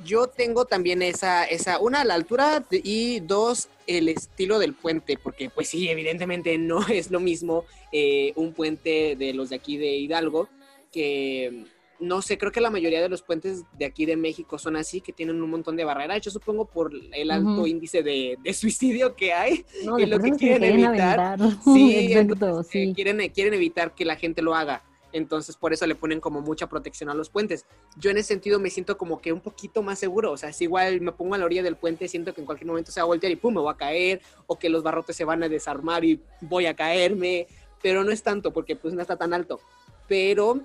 [0.04, 5.50] yo tengo también esa, esa, una, la altura y dos, el estilo del puente, porque
[5.50, 9.96] pues sí, evidentemente no es lo mismo eh, un puente de los de aquí de
[9.96, 10.48] Hidalgo
[10.90, 11.66] que
[12.00, 15.00] no sé, creo que la mayoría de los puentes de aquí de México son así,
[15.00, 16.20] que tienen un montón de barreras.
[16.20, 19.64] Yo supongo por el alto índice de, suicidio que hay
[19.98, 21.38] y lo que quieren evitar.
[21.64, 22.92] Sí, Exacto, eh, sí.
[22.94, 24.82] quieren, quieren evitar que la gente lo haga.
[25.14, 27.66] Entonces, por eso le ponen como mucha protección a los puentes.
[27.96, 30.32] Yo en ese sentido me siento como que un poquito más seguro.
[30.32, 32.66] O sea, si igual me pongo a la orilla del puente, siento que en cualquier
[32.66, 34.20] momento se va a voltear y pum, me voy a caer.
[34.48, 37.46] O que los barrotes se van a desarmar y voy a caerme.
[37.80, 39.60] Pero no es tanto porque pues no está tan alto.
[40.08, 40.60] Pero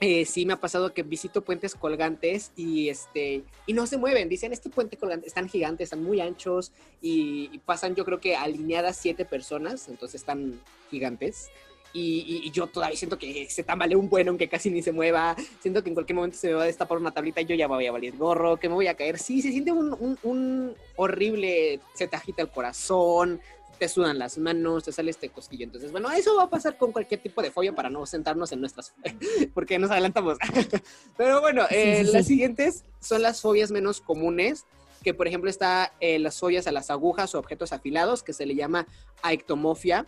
[0.00, 4.28] eh, sí me ha pasado que visito puentes colgantes y este y no se mueven.
[4.28, 8.96] Dicen, este puente colgante están gigantes, están muy anchos y, pasan yo creo que alineadas
[8.96, 11.50] siete personas, entonces están gigantes.
[11.96, 15.36] Y, yo todavía siento que se tambalea un bueno, aunque casi ni se mueva.
[15.60, 17.68] Siento que en cualquier momento se me va a destapar una tablita y yo ya
[17.68, 19.16] voy a valer gorro, que me voy a caer.
[19.16, 23.40] Sí, se siente un, un horrible, se te agita el corazón,
[23.84, 25.64] te sudan las manos, te sale este cosquillo.
[25.64, 28.60] Entonces, bueno, eso va a pasar con cualquier tipo de fobia para no sentarnos en
[28.60, 28.94] nuestras,
[29.54, 30.38] porque nos adelantamos.
[31.18, 34.64] Pero bueno, eh, las siguientes son las fobias menos comunes.
[35.04, 38.46] Que por ejemplo está eh, las fobias a las agujas o objetos afilados, que se
[38.46, 38.88] le llama
[39.22, 40.06] aictomofia,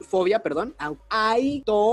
[0.00, 0.74] fobia, perdón,
[1.08, 1.92] aitomofobia.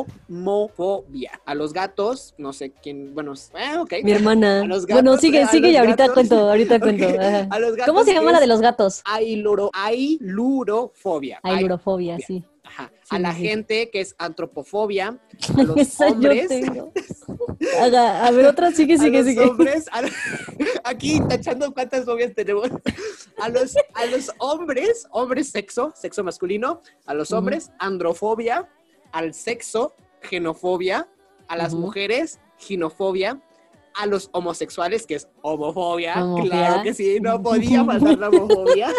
[1.46, 3.94] A los gatos, no sé quién, bueno, eh, ok.
[4.04, 4.64] Mi hermana.
[4.90, 7.06] bueno, sigue, sigue y ahorita cuento, ahorita cuento.
[7.86, 9.02] ¿Cómo se llama la de los gatos?
[9.06, 11.40] Ailuro, ailurofobia.
[11.44, 12.44] Ailurofobia, sí
[13.10, 15.20] a la gente que es antropofobia,
[15.58, 16.50] a los hombres.
[17.82, 19.42] a ver, otra sigue, sigue, sigue.
[19.42, 19.86] Hombres,
[20.84, 22.70] aquí tachando cuántas fobias tenemos.
[23.40, 28.70] A los, a los hombres, hombres sexo, sexo masculino, a los hombres, androfobia,
[29.12, 31.08] al sexo, genofobia,
[31.48, 33.42] a las mujeres, ginofobia,
[33.96, 38.94] a los homosexuales, que es homofobia, claro que sí, no podía faltar la homofobia.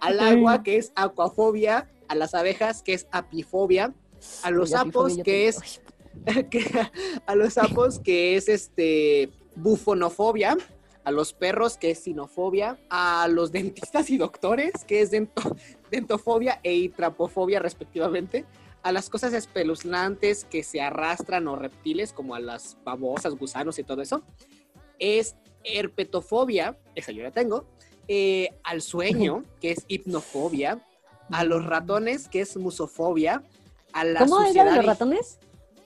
[0.00, 3.94] al agua, que es aquafobia, a las abejas, que es apifobia,
[4.42, 5.80] a los sapos, que es
[7.26, 10.58] a los sapos, que es este bufonofobia,
[11.04, 15.12] a los perros, que es sinofobia, a los dentistas y doctores, que es
[15.92, 18.44] dentofobia e hitrapofobia respectivamente,
[18.82, 23.84] a las cosas espeluznantes que se arrastran o reptiles, como a las babosas, gusanos y
[23.84, 24.24] todo eso,
[24.98, 27.66] es herpetofobia, esa yo la tengo,
[28.08, 30.84] eh, al sueño, que es hipnofobia,
[31.32, 33.42] a los ratones, que es musofobia,
[33.92, 35.38] a la ¿Cómo era los ratones?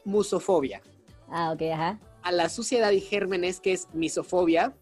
[0.05, 0.83] Musofobia.
[1.31, 1.99] Ah, ok, ajá.
[2.23, 4.75] A la suciedad y gérmenes, que es misofobia,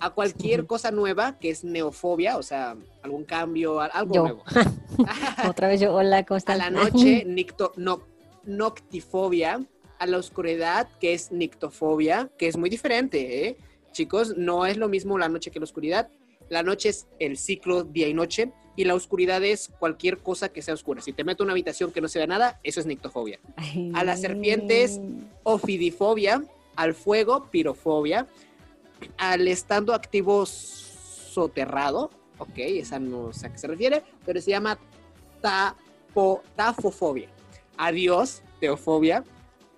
[0.00, 4.44] a cualquier cosa nueva, que es neofobia, o sea, algún cambio, algo nuevo.
[5.48, 6.60] Otra vez yo, hola, ¿cómo estás?
[6.60, 8.02] A la noche, nicto, no,
[8.44, 9.64] noctifobia,
[9.98, 13.56] a la oscuridad, que es nictofobia, que es muy diferente, ¿eh?
[13.92, 16.08] Chicos, no es lo mismo la noche que la oscuridad.
[16.48, 20.62] La noche es el ciclo día y noche y la oscuridad es cualquier cosa que
[20.62, 21.00] sea oscura.
[21.00, 23.38] Si te meto en una habitación que no se vea nada, eso es nictofobia.
[23.94, 25.00] A las serpientes,
[25.42, 26.42] ofidifobia.
[26.76, 28.26] Al fuego, pirofobia.
[29.16, 34.78] Al estando activo soterrado, ok, esa no sé a qué se refiere, pero se llama
[35.40, 37.28] tapo, tafofobia.
[37.76, 39.24] Adiós, teofobia.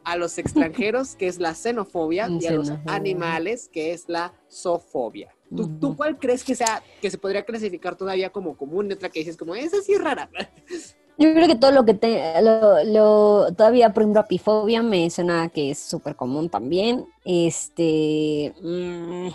[0.04, 5.35] A los extranjeros, que es la xenofobia, y a los animales, que es la zoofobia.
[5.54, 8.90] ¿Tú, cuál crees que sea, que se podría clasificar todavía como común?
[8.92, 10.28] Otra que dices como, esa sí es rara.
[11.18, 15.70] Yo creo que todo lo que te, lo, todavía, por ejemplo, apifobia me suena que
[15.70, 17.06] es súper común también.
[17.24, 19.28] Este, mm,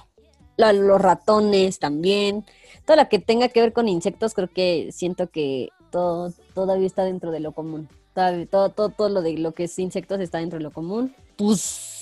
[0.57, 2.45] los ratones también.
[2.85, 7.03] Todo lo que tenga que ver con insectos, creo que siento que todo, todavía está
[7.03, 7.89] dentro de lo común.
[8.13, 11.15] Todo, todo, todo, todo lo de lo que es insectos está dentro de lo común.
[11.35, 12.00] Pues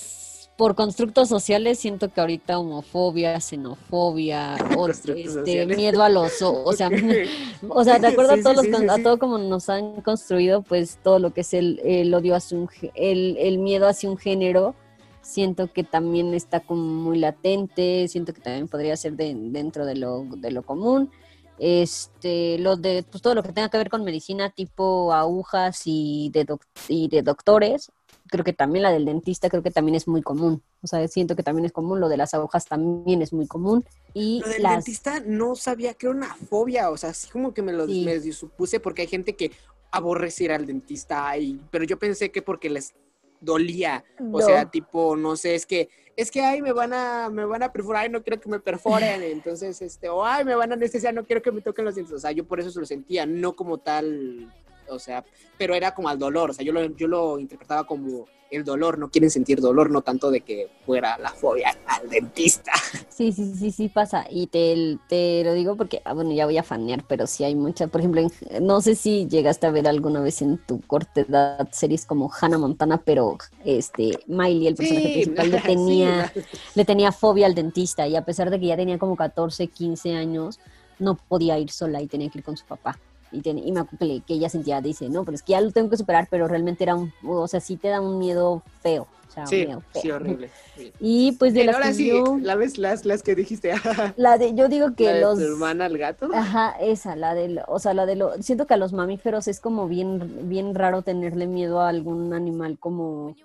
[0.60, 6.90] por constructos sociales siento que ahorita homofobia, xenofobia, o, este, miedo a los, o, sea,
[7.70, 11.18] o sea, de acuerdo a todos los, a todo como nos han construido, pues todo
[11.18, 14.74] lo que es el, el odio hacia un, el, el miedo hacia un género,
[15.22, 20.26] siento que también está como muy latente, siento que también podría ser dentro de lo,
[20.26, 21.10] de lo común.
[21.58, 26.30] Este, lo de pues, todo lo que tenga que ver con medicina, tipo agujas y
[26.34, 26.46] de,
[26.88, 27.90] y de doctores,
[28.30, 30.62] creo que también la del dentista creo que también es muy común.
[30.82, 33.84] O sea, siento que también es común, lo de las agujas también es muy común.
[34.14, 37.62] Y lo del dentista no sabía que era una fobia, o sea, así como que
[37.62, 37.86] me lo
[38.32, 39.52] supuse porque hay gente que
[39.90, 42.94] aborrece ir al dentista, y, pero yo pensé que porque les
[43.40, 47.46] dolía, o sea, tipo, no sé, es que es que ay me van a me
[47.46, 50.70] van a perforar y no quiero que me perforen, entonces este o ay me van
[50.70, 52.78] a anestesiar, no quiero que me toquen los dientes, o sea, yo por eso se
[52.78, 54.52] lo sentía, no como tal
[54.94, 55.24] o sea,
[55.56, 58.98] pero era como al dolor, o sea, yo lo, yo lo interpretaba como el dolor,
[58.98, 62.72] no quieren sentir dolor, no tanto de que fuera la fobia al dentista.
[63.20, 66.56] Sí, sí, sí, sí pasa, y te, te lo digo porque, ah, bueno, ya voy
[66.56, 68.22] a fanear, pero sí hay muchas, por ejemplo,
[68.62, 72.56] no sé si llegaste a ver alguna vez en tu corta edad series como Hannah
[72.56, 76.32] Montana, pero este, Miley, el personaje principal, le tenía,
[76.74, 80.14] le tenía fobia al dentista, y a pesar de que ya tenía como 14, 15
[80.14, 80.58] años,
[80.98, 82.98] no podía ir sola y tenía que ir con su papá
[83.32, 85.90] y, y me acuerdo que, ella sentía, dice, no, pero es que ya lo tengo
[85.90, 89.06] que superar, pero realmente era un, o sea, sí te da un miedo feo.
[89.28, 90.50] O sea, sí, miedo sí, horrible.
[90.98, 93.72] Y pues de las ahora sí, la ves las, las que dijiste.
[94.16, 95.38] la de, yo digo que ¿La de los...
[95.38, 96.28] tu hermana el gato?
[96.34, 99.60] Ajá, esa, la de, o sea, la de lo, siento que a los mamíferos es
[99.60, 103.36] como bien, bien raro tenerle miedo a algún animal como,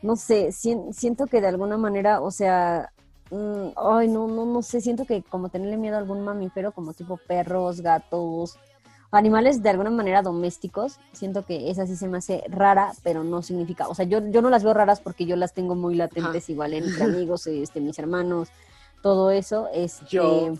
[0.00, 2.90] no sé, siento que de alguna manera, o sea,
[3.30, 6.94] mm, ay, no, no, no sé, siento que como tenerle miedo a algún mamífero, como
[6.94, 8.58] tipo perros, gatos,
[9.16, 13.42] animales de alguna manera domésticos, siento que esa sí se me hace rara, pero no
[13.42, 16.48] significa, o sea, yo, yo no las veo raras porque yo las tengo muy latentes
[16.50, 18.48] igual entre amigos, este, mis hermanos,
[19.02, 19.68] todo eso.
[19.72, 20.54] Este, yo.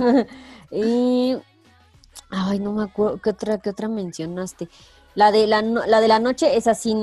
[0.70, 1.36] y,
[2.30, 4.68] ay, no me acuerdo, ¿qué otra, qué otra mencionaste?
[5.14, 6.94] La de la, la de la noche, esa sí,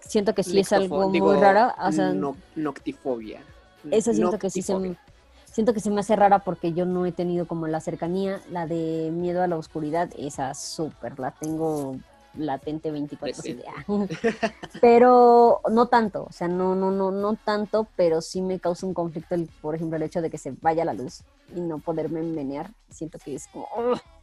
[0.00, 1.74] siento que sí es algo muy raro.
[1.82, 2.14] O sea,
[2.54, 3.42] noctifobia.
[3.90, 4.74] Esa siento que sí se
[5.52, 8.66] siento que se me hace rara porque yo no he tenido como la cercanía, la
[8.66, 11.96] de miedo a la oscuridad, esa súper, la tengo
[12.36, 13.42] latente 24
[14.80, 18.94] pero no tanto, o sea, no, no, no, no tanto, pero sí me causa un
[18.94, 21.22] conflicto, el, por ejemplo, el hecho de que se vaya la luz
[21.54, 23.66] y no poderme menear, siento que es como,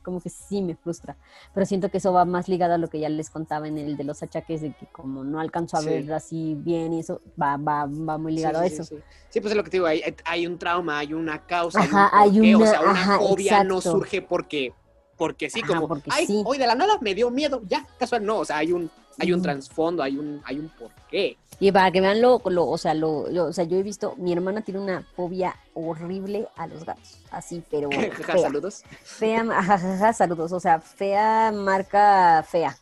[0.04, 1.15] como que sí me frustra,
[1.54, 3.98] pero siento que eso va más ligado a lo que ya les contaba en el
[3.98, 7.58] de los achaques, de que como no alcanzo a ver así bien y eso, va,
[7.58, 8.84] va, va muy ligado a eso.
[9.30, 11.80] Sí, pues es lo que te digo, hay, hay un trauma, hay una causa,
[12.12, 14.74] hay, un una, o sea, una fobia no surge porque
[15.19, 18.45] porque sí, como, ay, hoy de la nada me dio miedo, ya, casual, no, o
[18.45, 21.38] sea, hay un, hay un trasfondo, hay un, hay un porqué.
[21.62, 24.32] Y para que vean lo, lo o sea, lo, o sea, yo he visto, mi
[24.32, 28.38] hermana tiene una fobia horrible a los gatos, así, pero fea.
[28.38, 28.84] saludos.
[29.03, 32.77] Fea, jajaja, saludos, o sea, fea marca fea.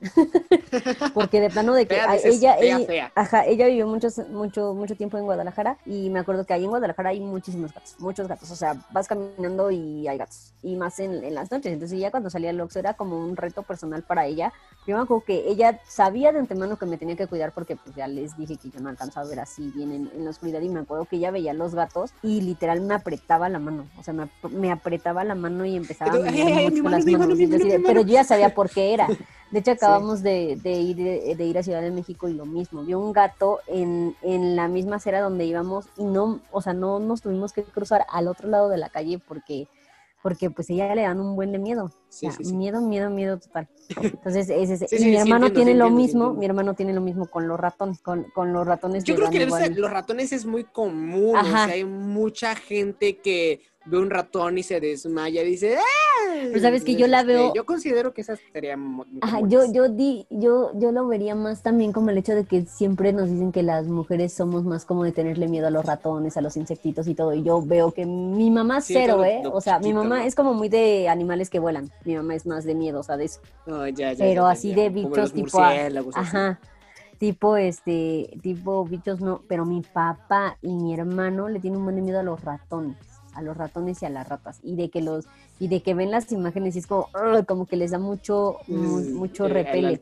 [1.15, 5.23] Porque de plano de que ella, ella, Ajá, ella vivió muchos, mucho, mucho tiempo en
[5.23, 8.75] Guadalajara y me acuerdo que ahí en Guadalajara hay muchísimos gatos, muchos gatos, o sea,
[8.91, 12.51] vas caminando y hay gatos, y más en, en las noches, entonces ya cuando salía
[12.51, 14.53] el Oxxo era como un reto personal para ella.
[14.85, 17.95] Yo me acuerdo que ella sabía de antemano que me tenía que cuidar porque pues
[17.95, 20.69] ya les dije que yo no alcanzaba a ver así bien en, la oscuridad y
[20.69, 24.13] me acuerdo que ella veía los gatos y literal me apretaba la mano, o sea,
[24.13, 27.37] me, apretaba la mano y empezaba a mucho las manos,
[27.85, 29.07] pero yo ya sabía por qué era.
[29.51, 30.97] De hecho, acabamos de, ir,
[31.37, 32.83] de ir a Ciudad de México y lo mismo.
[32.83, 36.99] Vio un gato en, en la misma acera donde íbamos y no, o sea, no
[36.99, 39.67] nos tuvimos que cruzar al otro lado de la calle porque
[40.27, 41.89] porque pues ella le dan un buen de miedo.
[42.51, 43.69] Miedo, miedo, miedo total.
[44.01, 44.49] Entonces,
[44.91, 48.25] y mi hermano tiene lo mismo, mi hermano tiene lo mismo con los ratones, con,
[48.35, 49.05] con los ratones.
[49.05, 53.97] Yo creo que los ratones es muy común, o sea, hay mucha gente que ve
[53.97, 56.17] un ratón y se desmaya y dice, ¡ah!
[56.33, 57.53] Pero sabes que yo la este, veo.
[57.53, 58.77] Yo considero que esa sería.
[59.21, 62.65] Ajá, yo, yo, di, yo, yo lo vería más también como el hecho de que
[62.65, 66.37] siempre nos dicen que las mujeres somos más como de tenerle miedo a los ratones,
[66.37, 67.33] a los insectitos y todo.
[67.33, 69.43] Y yo veo que mi mamá cero, ¿eh?
[69.51, 71.89] o sea, mi mamá es como muy de animales que vuelan.
[72.03, 73.39] Mi mamá es más de miedo, o sea, de eso.
[74.17, 75.59] Pero así de bichos tipo.
[76.13, 76.59] Ajá
[77.17, 82.03] tipo este tipo bichos no pero mi papá y mi hermano le tienen un buen
[82.03, 82.95] miedo a los ratones
[83.37, 85.25] a los ratones y a las ratas y de que los
[85.59, 87.07] y de que ven las imágenes y es como
[87.47, 90.01] como que les da mucho mucho repele.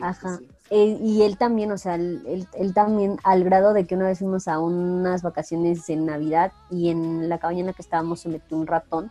[0.00, 0.38] ajá.
[0.70, 4.20] eh, y él también o sea él, él, también al grado de que una vez
[4.20, 8.28] fuimos a unas vacaciones en navidad y en la cabaña en la que estábamos se
[8.28, 9.10] metió un ratón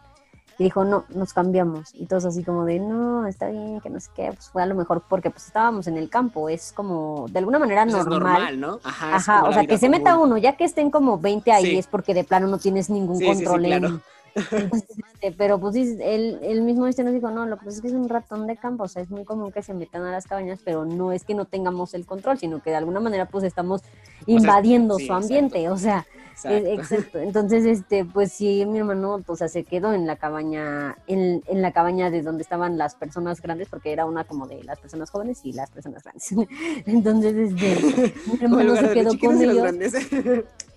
[0.60, 1.96] y dijo, no, nos cambiamos.
[1.96, 4.26] Y todos así como de, no, está bien, que no sé qué.
[4.28, 6.50] Pues fue a lo mejor porque pues estábamos en el campo.
[6.50, 8.20] Es como, de alguna manera pues normal.
[8.20, 8.60] normal.
[8.60, 8.80] ¿no?
[8.84, 11.88] Ajá, Ajá o sea, que se meta uno, ya que estén como 20 ahí, es
[11.88, 14.02] porque de plano no tienes ningún control en,
[14.36, 17.88] este, pero pues él, él mismo dice, nos dijo, no, lo que pasa es que
[17.88, 20.28] es un ratón de campo, o sea, es muy común que se metan a las
[20.28, 23.44] cabañas, pero no es que no tengamos el control, sino que de alguna manera pues
[23.44, 23.82] estamos
[24.26, 26.06] invadiendo su ambiente, o sea,
[26.46, 27.20] Exacto.
[27.20, 31.62] Entonces, este, pues sí, mi hermano, o sea, se quedó en la cabaña, en, en,
[31.62, 35.10] la cabaña de donde estaban las personas grandes, porque era una como de las personas
[35.10, 36.34] jóvenes y las personas grandes.
[36.86, 39.94] Entonces, este, mi hermano se quedó con ellos.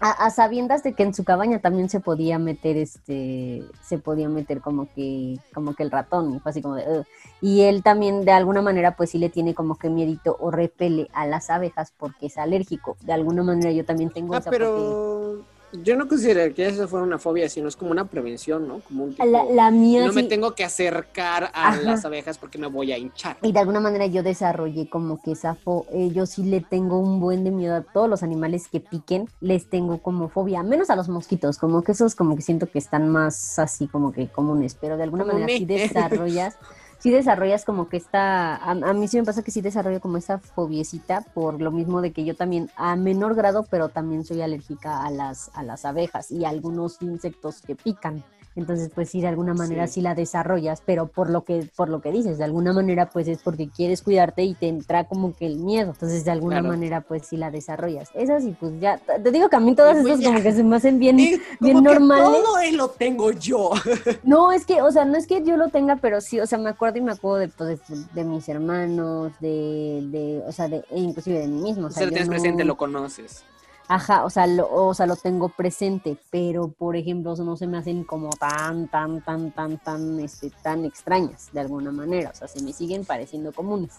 [0.05, 4.61] A, sabiendas de que en su cabaña también se podía meter, este, se podía meter
[4.61, 7.05] como que, como que el ratón, y fue así como de,
[7.41, 11.09] y él también de alguna manera, pues sí le tiene como que miedito o repele
[11.13, 12.97] a las abejas porque es alérgico.
[13.03, 17.05] De alguna manera yo también tengo ah, esa pero yo no considero que eso fuera
[17.05, 18.81] una fobia, sino es como una prevención, ¿no?
[18.81, 22.67] Como un tipo, la, mía no me tengo que acercar a las abejas porque me
[22.67, 23.37] voy a hinchar.
[23.43, 26.99] Y de alguna manera yo desarrollé como que esa fobia, eh, yo sí le tengo
[26.99, 30.91] un buen de miedo a todos los animales que piquen, les tengo como fobia, menos
[30.91, 34.29] a los mosquitos, como que esos como que siento que están más así como que
[34.29, 36.57] comunes, pero de alguna manera sí desarrollas
[37.03, 40.39] sí desarrollas como que esta, a, mí sí me pasa que sí desarrollo como esa
[40.39, 45.05] fobiecita por lo mismo de que yo también, a menor grado, pero también soy alérgica
[45.05, 48.23] a las, a las abejas y a algunos insectos que pican.
[48.57, 50.01] Entonces, pues sí, de alguna manera sí.
[50.01, 53.43] la desarrollas, pero por lo que por lo que dices, de alguna manera pues es
[53.43, 55.93] porque quieres cuidarte y te entra como que el miedo.
[55.93, 58.11] Entonces, de alguna manera pues sí la desarrollas.
[58.15, 60.77] Es así, pues ya te digo que a mí todas pues, como que se me
[60.77, 61.17] hacen bien
[61.61, 62.43] bien normales.
[62.43, 63.71] todo él lo tengo yo.
[64.25, 66.59] No, es que, o sea, no es que yo lo tenga, pero sí, o sea,
[66.59, 67.81] me acuerdo y me acuerdo de, pues,
[68.15, 71.89] de, mis hermanos, de, de, o sea, de, e inclusive de mí mismo.
[71.89, 73.45] O sea, lo tienes presente, lo conoces.
[73.89, 77.79] Ajá, o sea, lo, o sea, lo tengo presente, pero por ejemplo, no se me
[77.79, 82.49] hacen como tan, tan, tan, tan, tan, este, tan extrañas de alguna manera, o sea,
[82.49, 83.93] se me siguen pareciendo comunes.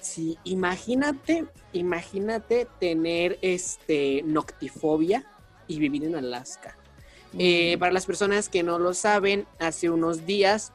[0.00, 5.24] Sí, imagínate, imagínate tener este noctifobia
[5.66, 6.76] y vivir en Alaska.
[7.38, 10.72] Eh, para las personas que no lo saben, hace unos días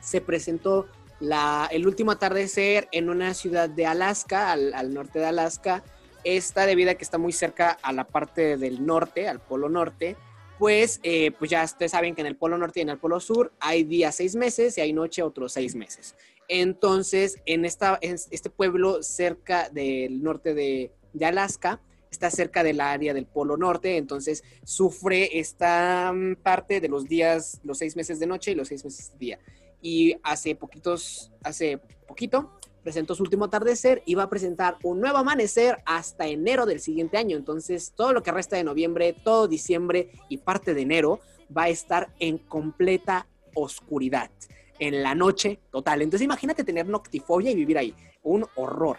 [0.00, 0.86] se presentó
[1.20, 5.82] la, el último atardecer en una ciudad de Alaska, al, al norte de Alaska,
[6.24, 10.16] esta debido a que está muy cerca a la parte del norte, al polo norte,
[10.58, 13.20] pues, eh, pues ya ustedes saben que en el Polo Norte y en el Polo
[13.20, 16.14] Sur hay días seis meses y hay noche otros seis meses.
[16.48, 21.80] Entonces, en, esta, este pueblo cerca del norte de, de Alaska,
[22.10, 27.60] está cerca del área del Polo Norte, entonces sufre esta mm, parte de los días,
[27.64, 29.38] los seis meses de noche y los seis meses de día.
[29.82, 35.18] Y hace poquitos, hace poquito, presentó su último atardecer y va a presentar un nuevo
[35.18, 37.36] amanecer hasta enero del siguiente año.
[37.36, 41.20] Entonces, todo lo que resta de noviembre, todo diciembre y parte de enero
[41.56, 44.30] va a estar en completa oscuridad,
[44.78, 46.02] en la noche total.
[46.02, 47.94] Entonces, imagínate tener noctifobia y vivir ahí.
[48.22, 48.98] Un horror.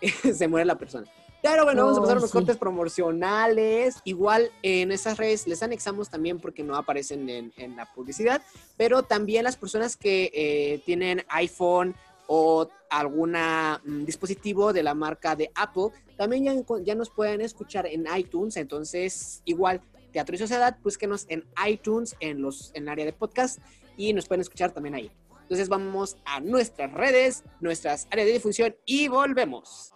[0.32, 1.06] Se muere la persona.
[1.42, 3.96] Pero bueno, vamos a pasar a los cortes promocionales.
[4.04, 8.42] Igual en esas redes les anexamos también porque no aparecen en, la publicidad.
[8.76, 15.34] Pero también las personas que eh, tienen iPhone, o algún mm, dispositivo de la marca
[15.34, 18.56] de Apple, también ya, ya, nos pueden escuchar en iTunes.
[18.56, 19.80] Entonces, igual,
[20.12, 23.58] Teatro y Sociedad, búsquenos en iTunes, en, los, en el área de podcast,
[23.96, 25.10] y nos pueden escuchar también ahí.
[25.42, 29.92] Entonces, vamos a nuestras redes, nuestras áreas de difusión y volvemos.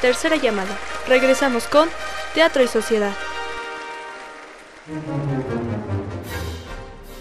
[0.00, 0.78] Tercera llamada.
[1.06, 1.88] Regresamos con
[2.34, 3.14] Teatro y Sociedad.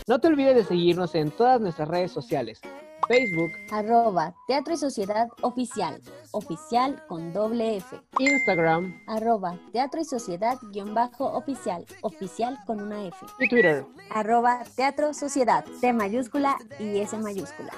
[0.07, 2.59] No te olvides de seguirnos en todas nuestras redes sociales.
[3.07, 6.01] Facebook, arroba Teatro y Sociedad Oficial,
[6.31, 7.99] oficial con doble F.
[8.19, 13.17] Instagram, arroba Teatro y Sociedad guion bajo oficial, oficial con una F.
[13.39, 17.73] Y Twitter, arroba Teatro Sociedad, T mayúscula y S mayúscula.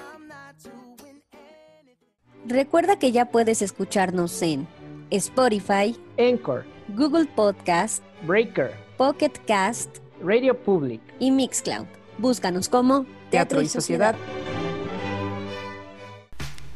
[2.46, 4.68] Recuerda que ya puedes escucharnos en
[5.10, 11.84] Spotify, Anchor, Google Podcast, Breaker, Pocket Cast, Radio Public y Mixcloud.
[12.16, 14.16] Búscanos como Teatro, y Sociedad.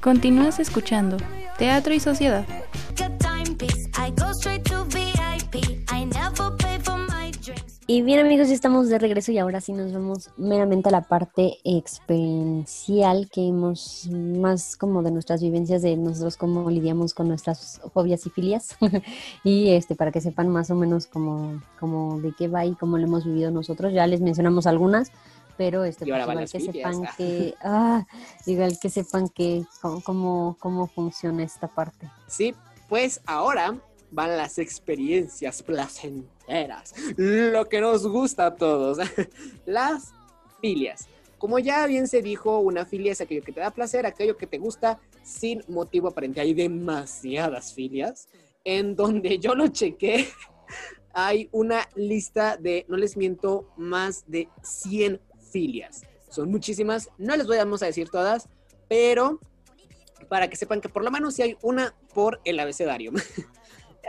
[0.02, 1.16] Continúas escuchando
[1.56, 2.44] Teatro y Sociedad.
[7.90, 11.00] Y bien amigos, ya estamos de regreso y ahora sí nos vamos meramente a la
[11.00, 17.80] parte experiencial que hemos más como de nuestras vivencias de nosotros cómo lidiamos con nuestras
[17.94, 18.76] fobias y filias
[19.42, 22.98] y este para que sepan más o menos como, como de qué va y cómo
[22.98, 23.90] lo hemos vivido nosotros.
[23.94, 25.10] Ya les mencionamos algunas,
[25.56, 28.06] pero este pues, igual que sepan que ah,
[28.44, 29.64] igual que sepan que
[30.04, 32.10] cómo, cómo funciona esta parte.
[32.26, 32.54] Sí,
[32.90, 33.78] pues ahora
[34.10, 38.98] van las experiencias placenteras, lo que nos gusta a todos,
[39.66, 40.12] las
[40.60, 41.08] filias.
[41.38, 44.46] Como ya bien se dijo, una filia es aquello que te da placer, aquello que
[44.46, 46.40] te gusta sin motivo aparente.
[46.40, 48.28] Hay demasiadas filias
[48.64, 50.28] en donde yo lo chequé.
[51.12, 56.02] Hay una lista de, no les miento, más de 100 filias.
[56.28, 58.48] Son muchísimas, no les vamos a decir todas,
[58.88, 59.40] pero
[60.28, 63.12] para que sepan que por lo menos si hay una por el abecedario.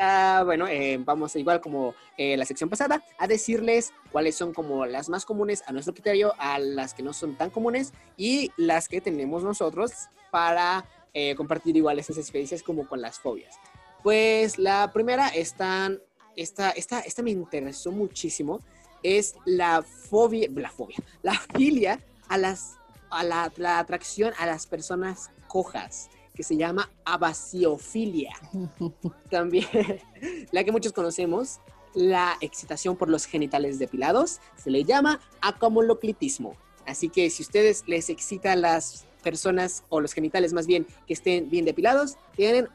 [0.02, 4.86] Ah, bueno, eh, vamos igual como eh, la sección pasada a decirles cuáles son como
[4.86, 8.88] las más comunes a nuestro criterio, a las que no son tan comunes y las
[8.88, 9.92] que tenemos nosotros
[10.32, 13.58] para eh, compartir igual esas experiencias como con las fobias.
[14.02, 16.00] Pues la primera están,
[16.38, 18.62] esta, esta, esta me interesó muchísimo,
[19.04, 22.78] es la fobia, la fobia, la filia a las,
[23.10, 26.10] a la, la atracción a las personas cojas
[26.40, 28.32] que se llama abasiofilia.
[29.30, 29.68] También
[30.54, 31.60] la que muchos conocemos,
[31.94, 36.56] la excitación por los genitales depilados, se le llama acomoloclitismo.
[36.86, 41.50] Así que si ustedes les excitan las personas o los genitales más bien que estén
[41.50, 42.70] bien depilados, tienen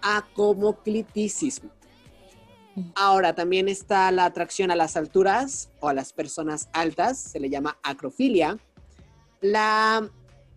[0.00, 1.68] acomocliticismo.
[2.94, 7.50] Ahora también está la atracción a las alturas o a las personas altas, se le
[7.50, 8.56] llama acrofilia.
[9.42, 10.10] La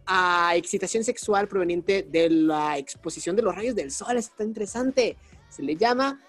[0.06, 4.18] a excitación sexual proveniente de la exposición de los rayos del sol.
[4.18, 5.18] Está interesante.
[5.50, 6.20] Se le llama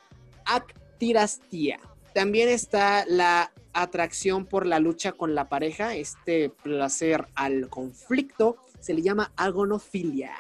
[0.45, 1.81] actirastía.
[2.15, 8.95] También está la atracción por la lucha con la pareja, este placer al conflicto, se
[8.95, 10.33] le llama agonofilia.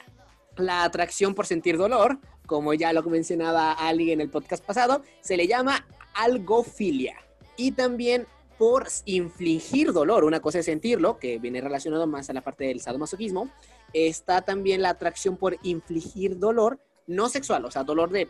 [0.57, 5.37] La atracción por sentir dolor, como ya lo mencionaba Ali en el podcast pasado, se
[5.37, 7.16] le llama algofilia.
[7.57, 8.26] Y también
[8.59, 10.24] por infligir dolor.
[10.24, 13.50] Una cosa es sentirlo, que viene relacionado más a la parte del sadomasoquismo.
[13.92, 18.28] Está también la atracción por infligir dolor no sexual, o sea, dolor de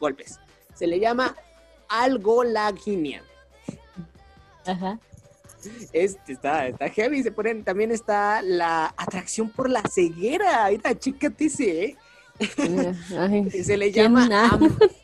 [0.00, 0.40] golpes.
[0.74, 1.36] Se le llama
[1.88, 3.22] algolaginia.
[4.66, 4.98] Ajá.
[5.92, 7.22] Este está, está heavy.
[7.22, 10.68] Se ponen, también está la atracción por la ceguera.
[10.70, 11.96] Mira, chécate ese, ¿eh?
[13.64, 14.28] se le llama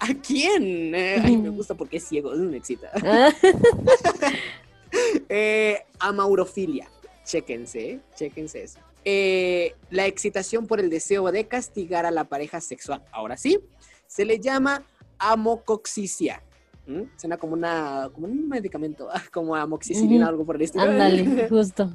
[0.01, 3.31] a, quién ay me gusta porque es ciego me excita ah.
[5.29, 6.89] eh, amaurofilia
[7.25, 13.03] chéquense chéquense eso eh, la excitación por el deseo de castigar a la pareja sexual.
[13.13, 13.59] Ahora sí,
[14.07, 14.85] se le llama
[15.19, 16.43] amocoxicia.
[16.87, 17.03] ¿Mm?
[17.17, 20.85] Suena como, una, como un medicamento, como amoxicilina, algo por el estilo.
[20.85, 21.91] Ándale, justo.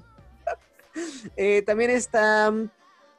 [1.35, 2.69] Eh, también está mm,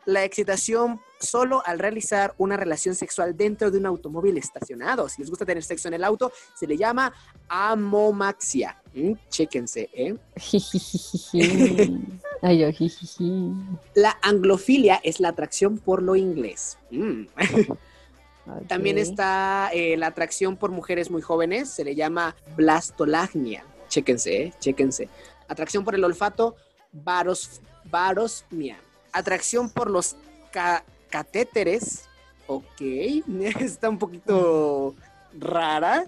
[0.07, 5.09] la excitación solo al realizar una relación sexual dentro de un automóvil estacionado.
[5.09, 7.13] Si les gusta tener sexo en el auto, se le llama
[7.49, 8.83] amomaxia.
[8.95, 10.17] Mm, chéquense, ¿eh?
[13.95, 16.79] la anglofilia es la atracción por lo inglés.
[16.91, 17.25] Mm.
[18.69, 23.65] También está eh, la atracción por mujeres muy jóvenes, se le llama blastolagnia.
[23.89, 24.53] Chéquense, ¿eh?
[24.61, 25.09] Chéquense.
[25.49, 26.57] Atracción por el olfato,
[26.93, 28.79] varos, varosmia.
[29.13, 30.17] Atracción por los
[31.09, 32.09] catéteres,
[32.47, 32.81] ok,
[33.61, 34.95] está un poquito
[35.39, 36.07] rara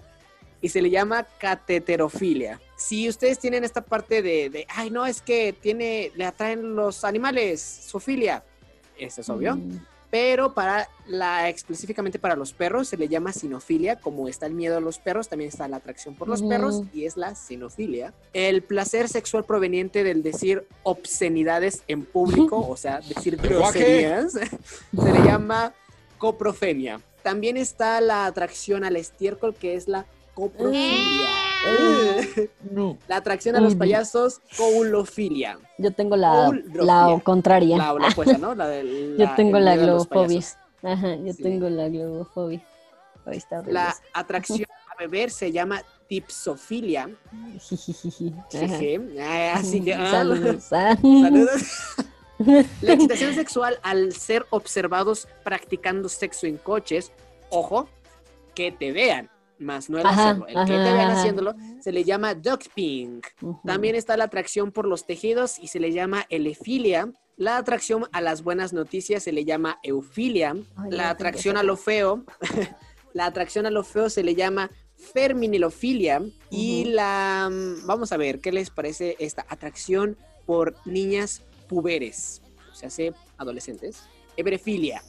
[0.61, 2.59] y se le llama cateterofilia.
[2.75, 7.61] Si ustedes tienen esta parte de, ay, no, es que tiene, le atraen los animales,
[7.61, 8.43] sofilia,
[8.97, 9.55] eso es obvio.
[9.55, 9.79] Mm.
[10.11, 14.77] Pero para la, específicamente para los perros se le llama sinofilia, como está el miedo
[14.77, 18.13] a los perros, también está la atracción por los perros y es la sinofilia.
[18.33, 25.19] El placer sexual proveniente del decir obscenidades en público, o sea, decir groserías, se le
[25.23, 25.73] llama
[26.17, 27.01] coprofenia.
[27.21, 31.48] También está la atracción al estiércol, que es la coprofilia.
[33.07, 35.59] La atracción a los payasos, coulofilia.
[35.77, 37.77] Yo tengo la, la contraria.
[37.77, 38.55] La, opuesta, ¿no?
[39.17, 40.41] yo tengo la globofobia.
[40.83, 42.61] Ajá, yo tengo la globofobia.
[43.67, 47.09] la atracción a beber se llama tipsofilia.
[49.53, 50.11] Así que, ah.
[50.11, 50.63] Saludos.
[50.63, 51.61] Saludos.
[52.81, 57.11] La excitación sexual al ser observados practicando sexo en coches,
[57.49, 57.89] ojo,
[58.55, 59.29] que te vean
[59.59, 60.47] más no el hacerlo.
[60.47, 63.21] El que te vean haciéndolo se le llama duckping.
[63.65, 67.11] También está la atracción por los tejidos y se le llama elefilia.
[67.35, 70.55] La atracción a las buenas noticias se le llama eufilia.
[70.89, 72.25] la atracción a lo feo,
[73.13, 74.71] la atracción a lo feo se le llama
[75.13, 76.21] ferminilofilia.
[76.49, 77.49] Y la,
[77.85, 82.41] vamos a ver, ¿qué les parece esta atracción por niñas puberes?
[82.71, 84.03] O sea, hace adolescentes.
[84.35, 85.01] Hebrefilia.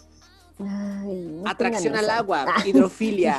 [1.44, 3.38] Atracción al agua, hidrofilia.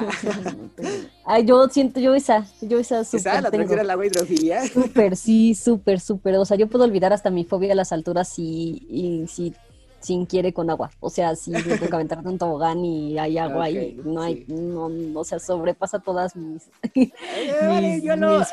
[1.25, 4.67] Ay, yo siento, yo esa, yo esa super ¿Esa, la atracción al agua, hidrofilia?
[4.67, 6.35] Súper, sí, súper, súper.
[6.35, 9.53] O sea, yo puedo olvidar hasta mi fobia a las alturas y, y si
[10.01, 10.91] sin quiere con agua.
[10.99, 14.89] O sea, si tengo que aventar un tobogán y hay agua ahí, no hay, no,
[15.19, 17.13] o sea, sobrepasa todas mis, mis,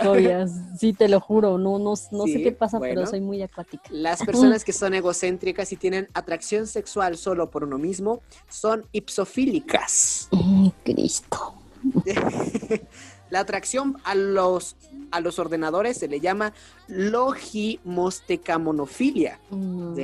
[0.00, 0.52] fobias.
[0.78, 3.84] Sí, te lo juro, no, no, no sé qué pasa, pero soy muy acuática.
[3.90, 10.28] Las personas que son egocéntricas y tienen atracción sexual solo por uno mismo son ipsofílicas.
[10.84, 11.54] Cristo.
[13.30, 14.76] La atracción a los,
[15.10, 16.54] a los ordenadores se le llama
[16.88, 19.38] logimostecamonofilia.
[19.50, 19.94] Mm,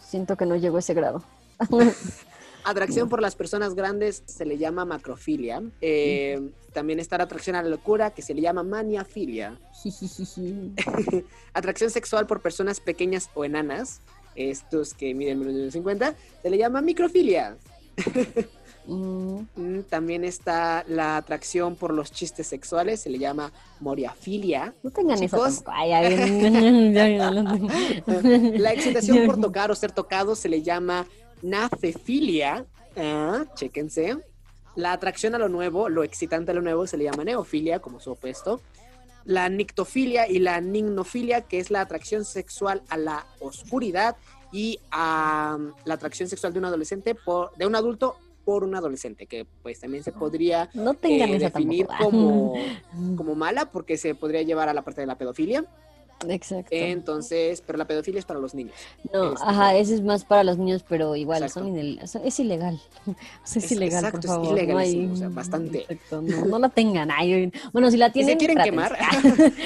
[0.00, 1.22] siento que no llego a ese grado.
[2.64, 5.62] Atracción por las personas grandes se le llama macrofilia.
[5.80, 9.58] Eh, también está la atracción a la locura que se le llama maniafilia.
[11.54, 14.00] atracción sexual por personas pequeñas o enanas,
[14.34, 17.56] estos que miden menos de 50, se le llama microfilia.
[18.86, 24.74] Mm, también está la atracción por los chistes sexuales, se le llama moriafilia.
[24.82, 25.62] No tengan Chicos.
[25.66, 26.00] la
[28.72, 31.06] excitación por tocar o ser tocado se le llama
[31.42, 32.66] nafefilia.
[32.96, 34.16] Ah, chéquense.
[34.76, 38.00] La atracción a lo nuevo, lo excitante a lo nuevo, se le llama neofilia, como
[38.00, 38.60] su opuesto.
[39.24, 44.16] La nictofilia y la nignofilia, que es la atracción sexual a la oscuridad
[44.52, 49.26] y a la atracción sexual de un adolescente, por, de un adulto por un adolescente,
[49.26, 52.54] que pues también se podría no eh, definir como,
[53.16, 55.64] como mala porque se podría llevar a la parte de la pedofilia.
[56.28, 56.68] Exacto.
[56.72, 58.74] Entonces, pero la pedofilia es para los niños.
[59.12, 62.80] No, este, ajá, ese es más para los niños, pero igual son es ilegal.
[63.56, 64.58] es, ilegal, exacto, por favor.
[64.58, 65.86] Es ilegal, o sea, bastante.
[66.10, 67.10] no, la tengan.
[67.10, 68.98] Ay, bueno, si la tienen, si se quieren quemar,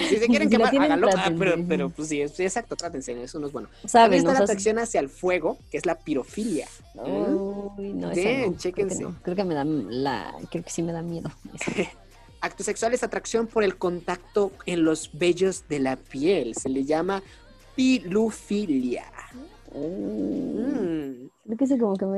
[0.08, 1.08] si se quieren quemar, háganlo.
[1.16, 3.68] Ah, pero, pero, pues sí, exacto, trátense, eso no es bueno.
[3.90, 6.68] También está la atracción hacia el fuego, que es la pirofilia.
[6.94, 8.98] Uy, no, Bien, chéquense.
[8.98, 11.30] Creo que, creo que me da la, creo que sí me da miedo.
[12.44, 16.54] Acto sexual es atracción por el contacto en los vellos de la piel.
[16.54, 17.22] Se le llama
[17.74, 19.06] pilufilia.
[19.74, 21.30] Mm.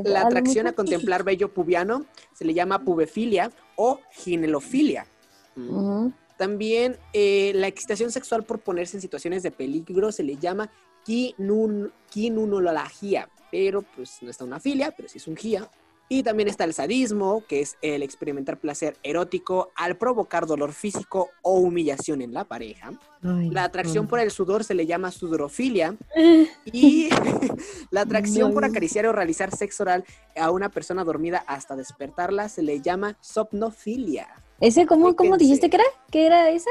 [0.04, 2.04] la atracción a contemplar vello pubiano
[2.34, 5.06] se le llama pubefilia o ginelofilia.
[5.54, 6.08] Mm.
[6.36, 10.72] También eh, la excitación sexual por ponerse en situaciones de peligro se le llama
[11.04, 15.70] quinun, quinunología, pero pues no está una filia, pero sí es un gia.
[16.08, 21.30] Y también está el sadismo, que es el experimentar placer erótico al provocar dolor físico
[21.42, 22.92] o humillación en la pareja.
[23.22, 25.96] la atracción por el sudor se le llama sudorofilia.
[26.64, 27.08] y
[27.90, 30.04] la atracción por acariciar o realizar sexo oral
[30.36, 34.28] a una persona dormida hasta despertarla se le llama sopnofilia.
[34.60, 35.84] ¿Ese cómo, cómo dijiste que era?
[36.10, 36.70] ¿Qué era esa?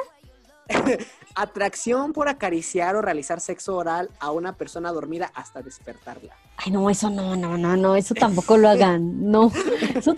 [1.36, 6.34] Atracción por acariciar o realizar sexo oral a una persona dormida hasta despertarla.
[6.58, 9.16] Ay, no, eso no, no, no, no, eso tampoco lo hagan.
[9.26, 9.52] No,
[9.96, 10.14] eso,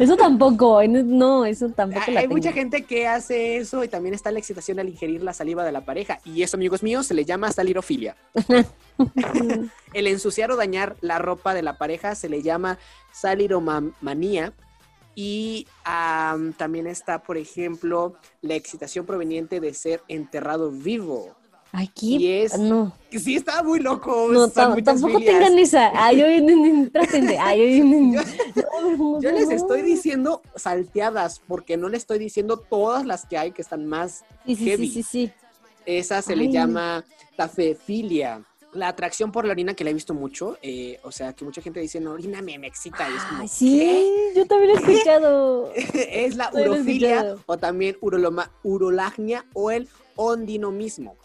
[0.00, 2.04] eso tampoco, no, eso tampoco.
[2.16, 5.64] Hay, mucha gente que hace eso y también está la excitación al ingerir la saliva
[5.64, 6.18] de la pareja.
[6.24, 8.16] Y eso, amigos míos, se le llama salirofilia.
[9.92, 12.78] El ensuciar o dañar la ropa de la pareja se le llama
[13.12, 14.52] saliromanía
[15.14, 15.66] y
[16.56, 21.34] también está, por ejemplo, la excitación proveniente de ser enterrado vivo.
[21.74, 22.92] Aquí y es, no.
[23.10, 24.28] Sí, está muy loco.
[24.30, 25.90] No, tampoco tengan esa.
[25.94, 26.26] Ay, yo,
[29.20, 33.62] yo les estoy diciendo salteadas, porque no les estoy diciendo todas las que hay que
[33.62, 35.32] están más sí, sí, Sí, sí, sí.
[35.86, 37.06] Esa se le llama
[37.36, 41.44] tafefilia la atracción por la orina que la he visto mucho, eh, o sea, que
[41.44, 43.08] mucha gente dice, no, orina me, excita.
[43.08, 45.72] Y es como, sí, yo también he escuchado.
[45.74, 51.16] es la urofilia o también uroloma, urolagnia o el ondinomismo.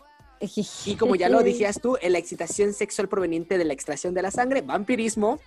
[0.86, 4.32] y como ya lo dijiste tú, la excitación sexual proveniente de la extracción de la
[4.32, 5.40] sangre, vampirismo,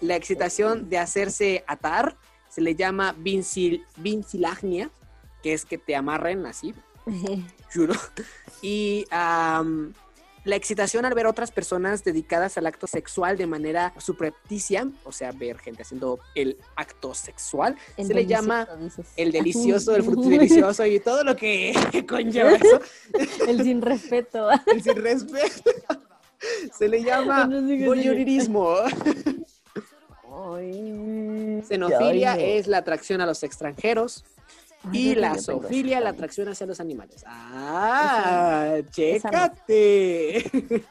[0.00, 2.16] la excitación de hacerse atar,
[2.48, 4.90] se le llama vincil, vincilagnia,
[5.42, 6.74] que es que te amarren así,
[7.72, 7.94] juro.
[8.62, 9.04] Y
[10.48, 15.30] la excitación al ver otras personas dedicadas al acto sexual de manera suprepticia, o sea,
[15.32, 18.66] ver gente haciendo el acto sexual, se le llama
[19.16, 21.74] el delicioso, el fruto delicioso y todo lo que
[22.08, 22.80] conlleva eso.
[23.46, 24.48] El sin respeto.
[24.66, 25.70] El sin respeto.
[26.72, 27.46] Se le llama
[27.84, 28.74] voyeurismo.
[31.68, 34.24] Xenofilia es la atracción a los extranjeros.
[34.92, 37.24] Y la zoofilia, la atracción hacia los animales.
[37.26, 38.76] ¡Ah!
[38.90, 40.50] ¡Chécate!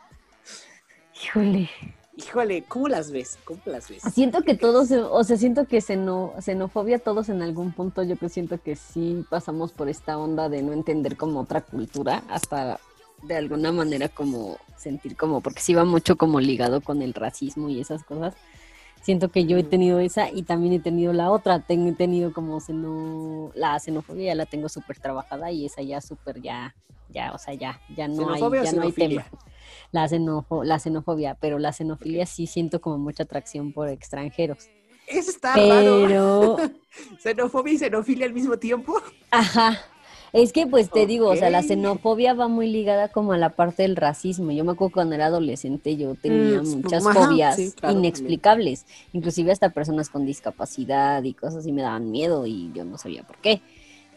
[1.24, 1.70] Híjole.
[2.18, 3.38] Híjole, ¿cómo las ves?
[3.44, 4.02] ¿Cómo las ves?
[4.12, 8.60] Siento que todos, o sea, siento que xenofobia todos en algún punto, yo que siento
[8.60, 12.80] que sí pasamos por esta onda de no entender como otra cultura, hasta
[13.22, 17.70] de alguna manera como sentir como, porque sí va mucho como ligado con el racismo
[17.70, 18.34] y esas cosas.
[19.02, 21.60] Siento que yo he tenido esa y también he tenido la otra.
[21.60, 26.42] Tengo, he tenido como seno, la xenofobia, la tengo súper trabajada y esa ya súper
[26.42, 26.76] ya,
[27.10, 29.26] ya, o sea, ya, ya no hay, ya no hay tema.
[29.92, 34.70] La, xenofo, la xenofobia, pero la xenofilia sí siento como mucha atracción por extranjeros.
[35.08, 36.08] Eso está pero...
[36.08, 36.58] raro.
[37.20, 39.02] ¿Xenofobia y xenofilia al mismo tiempo?
[39.32, 39.80] Ajá,
[40.38, 43.50] es que pues te digo, o sea, la xenofobia va muy ligada como a la
[43.50, 44.52] parte del racismo.
[44.52, 50.10] Yo me acuerdo cuando era adolescente yo tenía mm, muchas fobias inexplicables, inclusive hasta personas
[50.10, 53.62] con discapacidad y cosas así me daban miedo y yo no sabía por qué.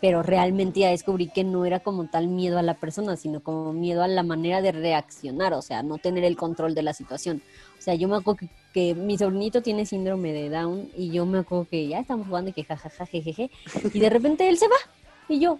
[0.00, 3.74] Pero realmente ya descubrí que no era como tal miedo a la persona, sino como
[3.74, 7.42] miedo a la manera de reaccionar, o sea, no tener el control de la situación.
[7.78, 11.40] O sea, yo me acuerdo que, mi sobrinito tiene síndrome de Down y yo me
[11.40, 13.50] acuerdo que ya estamos jugando y que jajaja, jejeje,
[13.92, 14.76] y de repente él se va
[15.30, 15.58] y yo,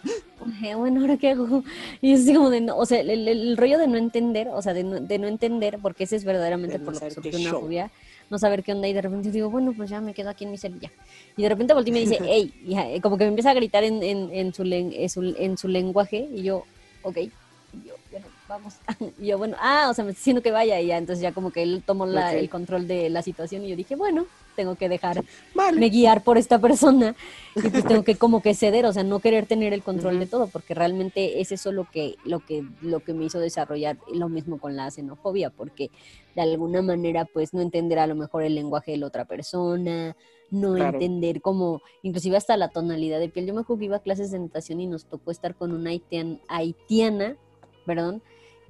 [0.77, 1.63] bueno, ¿ahora qué hago?
[2.01, 4.75] Y es así como de, no, o sea, el, rollo de no entender, o sea,
[4.75, 7.91] de no, de no entender, porque ese es verdaderamente por lo que una fobia,
[8.29, 10.51] no saber qué onda, y de repente digo, bueno, pues ya me quedo aquí en
[10.51, 10.91] mi celilla.
[11.37, 13.85] Y de repente volteé y me dice, hey, y como que me empieza a gritar
[13.85, 16.65] en, en, en, su, en, su, en su lenguaje, y yo,
[17.03, 17.31] ok, y
[17.87, 18.75] yo, bueno, vamos.
[19.19, 21.33] Y yo, bueno, ah, o sea, me está diciendo que vaya, y ya, entonces ya
[21.33, 24.27] como que él tomó la, el control de la situación, y yo dije, bueno,
[24.57, 25.25] tengo que dejar
[25.55, 27.15] me guiar por esta persona
[27.55, 30.27] y pues tengo que como que ceder, o sea, no querer tener el control de
[30.27, 34.29] todo, porque realmente es eso lo que, lo que, lo que me hizo desarrollar lo
[34.29, 35.91] mismo con la xenofobia, porque
[36.35, 40.17] de alguna manera pues no entender a lo mejor el lenguaje de la otra persona,
[40.51, 43.47] no entender como, inclusive hasta la tonalidad de piel.
[43.47, 45.91] Yo me acuerdo que iba a clases de natación y nos tocó estar con una
[46.49, 47.37] haitiana,
[47.87, 48.23] perdón,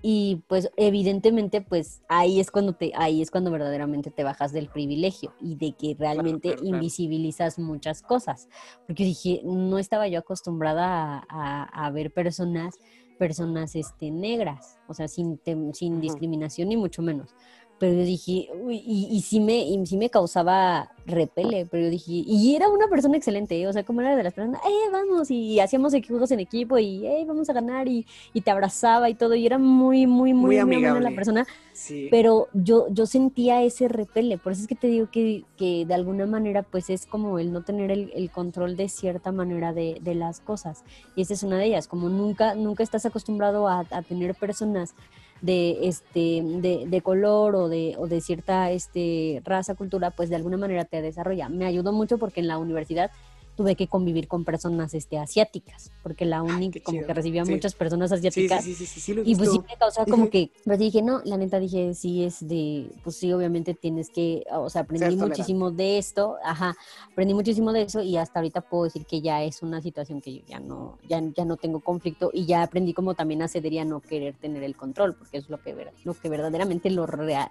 [0.02, 4.68] y pues evidentemente pues ahí es cuando te ahí es cuando verdaderamente te bajas del
[4.68, 8.48] privilegio y de que realmente invisibilizas muchas cosas.
[8.86, 12.78] Porque dije no estaba yo acostumbrada a, ver personas
[13.18, 15.40] personas este negras o sea sin
[15.74, 17.34] sin discriminación ni mucho menos
[17.80, 21.90] pero yo dije, uy, y, y, sí me, y sí me causaba repele, pero yo
[21.90, 23.66] dije, y era una persona excelente, ¿eh?
[23.66, 27.06] o sea, como era de las personas, eh, vamos, y hacíamos juegos en equipo, y,
[27.06, 30.42] eh, vamos a ganar, y, y, te abrazaba y todo, y era muy, muy, muy,
[30.42, 32.08] muy amigable la persona, sí.
[32.10, 35.94] pero yo, yo sentía ese repele, por eso es que te digo que, que de
[35.94, 40.00] alguna manera, pues es como el no tener el, el control de cierta manera de,
[40.02, 40.84] de, las cosas,
[41.16, 44.94] y esa es una de ellas, como nunca, nunca estás acostumbrado a, a tener personas
[45.40, 50.36] de este de, de, color o de, o de cierta este raza cultura pues de
[50.36, 51.48] alguna manera te desarrolla.
[51.48, 53.10] Me ayudó mucho porque en la universidad
[53.60, 58.10] tuve que convivir con personas este, asiáticas, porque la única como que recibía muchas personas
[58.10, 58.64] asiáticas.
[58.64, 61.20] Sí, sí, sí, sí, lo y pues sí me causaba como que, pues dije, no,
[61.26, 65.70] la neta dije, sí es de, pues sí, obviamente tienes que, o sea, aprendí muchísimo
[65.70, 66.74] de esto, ajá,
[67.12, 70.36] aprendí muchísimo de eso y hasta ahorita puedo decir que ya es una situación que
[70.36, 73.74] yo ya no, ya, ya no tengo conflicto y ya aprendí como también a ceder
[73.74, 77.06] y a no querer tener el control, porque es lo que, lo que verdaderamente lo,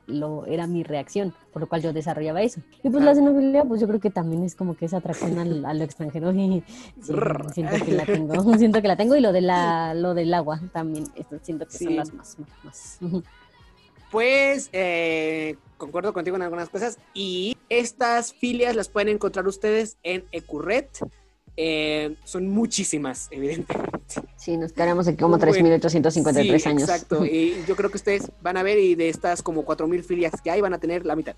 [0.07, 2.61] lo era mi reacción, por lo cual yo desarrollaba eso.
[2.81, 5.63] Y pues la xenofilia, pues yo creo que también es como que esa atracción al,
[5.65, 6.63] al extranjero y
[7.53, 10.61] siento que la tengo, siento que la tengo y lo de la lo del agua
[10.71, 11.05] también,
[11.41, 12.99] siento que son las más, más,
[14.11, 20.25] Pues eh, concuerdo contigo en algunas cosas y estas filias las pueden encontrar ustedes en
[20.31, 20.89] Ecurret
[21.61, 23.93] eh, son muchísimas, evidentemente.
[24.37, 26.83] Sí, nos quedamos aquí como 3.853 años.
[26.83, 30.31] Exacto, y yo creo que ustedes van a ver y de estas como 4.000 filias
[30.41, 31.35] que hay van a tener la mitad.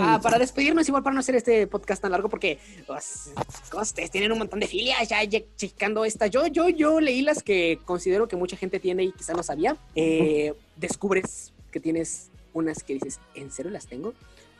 [0.00, 3.32] ah, para despedirnos, igual para no hacer este podcast tan largo, porque pues,
[3.76, 5.18] ustedes tienen un montón de filias, ya,
[5.56, 6.28] checando esta.
[6.28, 9.76] Yo, yo, yo leí las que considero que mucha gente tiene y quizá no sabía.
[9.96, 14.14] Eh, descubres que tienes unas que dices, ¿en serio las tengo?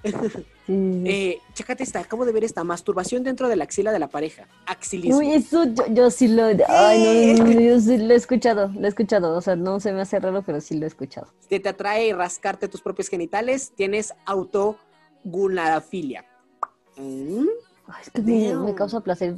[0.04, 4.46] Eh, chécate esta, acabo de ver esta masturbación dentro de la axila de la pareja.
[4.66, 5.18] Axilismo.
[5.18, 6.46] Uy, eso yo, sí lo.
[6.68, 9.36] Ay, no, yo sí lo he escuchado, lo he escuchado.
[9.36, 11.28] O sea, no se me hace raro, pero sí lo he escuchado.
[11.48, 16.24] Si te atrae rascarte tus propios genitales, tienes autogunarafilia.
[16.96, 17.46] ¿Mm?
[18.02, 19.34] es que me, causa placer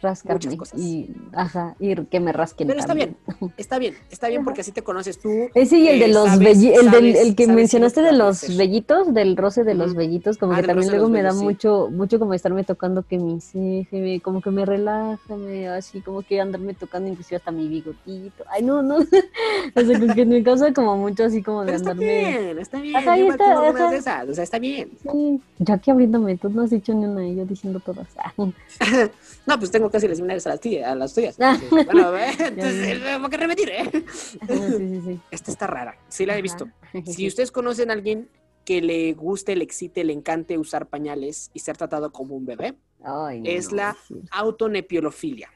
[0.00, 2.68] rascarme y ajá, y que me rasquen.
[2.68, 3.16] Pero está bien,
[3.56, 5.28] está bien, está bien porque así te conoces tú.
[5.54, 9.64] Ese y el de los el, del, el que mencionaste de los vellitos, del roce
[9.64, 13.02] de los vellitos, como ah, que también luego me da mucho, mucho como estarme tocando
[13.02, 13.86] que mi sí,
[14.22, 18.44] como que me relaja, me, así como que andarme tocando inclusive hasta mi bigotito.
[18.48, 18.96] Ay, no, no.
[19.74, 22.30] o sea, como que me causa como mucho así como de Pero andarme.
[22.30, 22.96] Está bien, está bien.
[22.96, 23.90] Ajá, está, ajá.
[23.90, 24.90] De esas, o sea, está bien.
[25.02, 28.08] Sí, ya aquí abriéndome, tú no has dicho ni una, yo diciendo todas.
[29.46, 31.36] no, pues tengo casi las similares a las, tuyas, a las tuyas.
[31.38, 33.90] bueno, entonces, tengo que repetir, ¿eh?
[34.12, 35.20] Sí, sí, sí.
[35.30, 36.68] Esta está rara, sí la he visto.
[37.04, 38.28] Si ustedes conocen a alguien
[38.64, 42.76] que le guste, le excite, le encante usar pañales y ser tratado como un bebé,
[43.44, 43.96] es la
[44.30, 45.48] autonepiolofilia.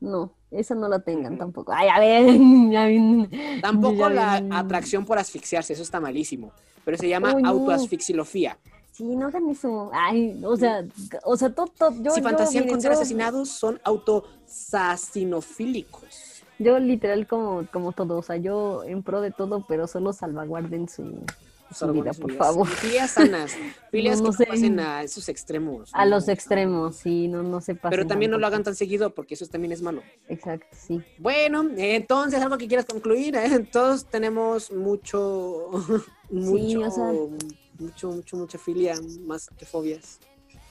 [0.00, 1.72] No, esa no la tengan tampoco.
[1.74, 3.60] Ay, a ver.
[3.60, 6.52] Tampoco la atracción por asfixiarse, eso está malísimo.
[6.84, 8.58] Pero se llama autoasfixilofía.
[8.98, 9.92] Sí, no hagan eso.
[9.94, 10.84] Ay, o sea,
[11.22, 16.42] o sea, todo, todo yo, Si fantasían con ser asesinados, son autosasinofílicos.
[16.58, 20.88] Yo literal como, como todo, o sea, yo en pro de todo, pero solo salvaguarden
[20.88, 21.24] su,
[21.72, 22.66] su vida, por favor.
[22.66, 23.52] Filias sanas,
[23.92, 25.90] filias que pasen a esos extremos.
[25.92, 27.90] A los extremos, sí, no, no se pasen.
[27.90, 30.02] Pero también no lo hagan tan seguido porque eso también es malo.
[30.26, 31.00] Exacto, sí.
[31.18, 33.64] Bueno, entonces, algo que quieras concluir, ¿eh?
[33.72, 35.70] todos tenemos mucho,
[36.30, 37.30] mucho
[37.78, 40.18] mucho, mucho, mucha filia, más que fobias.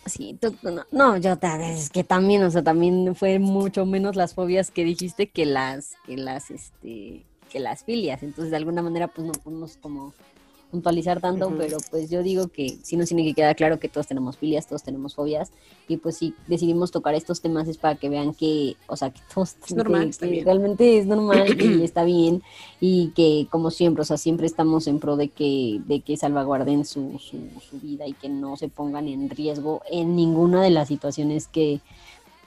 [0.06, 4.72] Sí, no, no, yo es que también, o sea, también fue mucho menos las fobias
[4.72, 8.24] que dijiste que las, que las, este, que las filias.
[8.24, 10.14] Entonces, de alguna manera, pues no podemos como
[10.72, 14.08] puntualizar tanto, pero pues yo digo que sí nos tiene que quedar claro que todos
[14.08, 15.52] tenemos filias, todos tenemos fobias,
[15.88, 19.22] y pues si decidimos tocar estos temas es para que vean que, o sea, que
[19.34, 22.44] todos es normal, realmente es normal y está bien,
[22.82, 26.86] y que como siempre, o sea, siempre estamos en pro de que, de que salvaguarden
[26.86, 30.90] su, su, su vida y que no se pongan en riesgo en ninguna de las
[30.90, 31.80] situaciones que,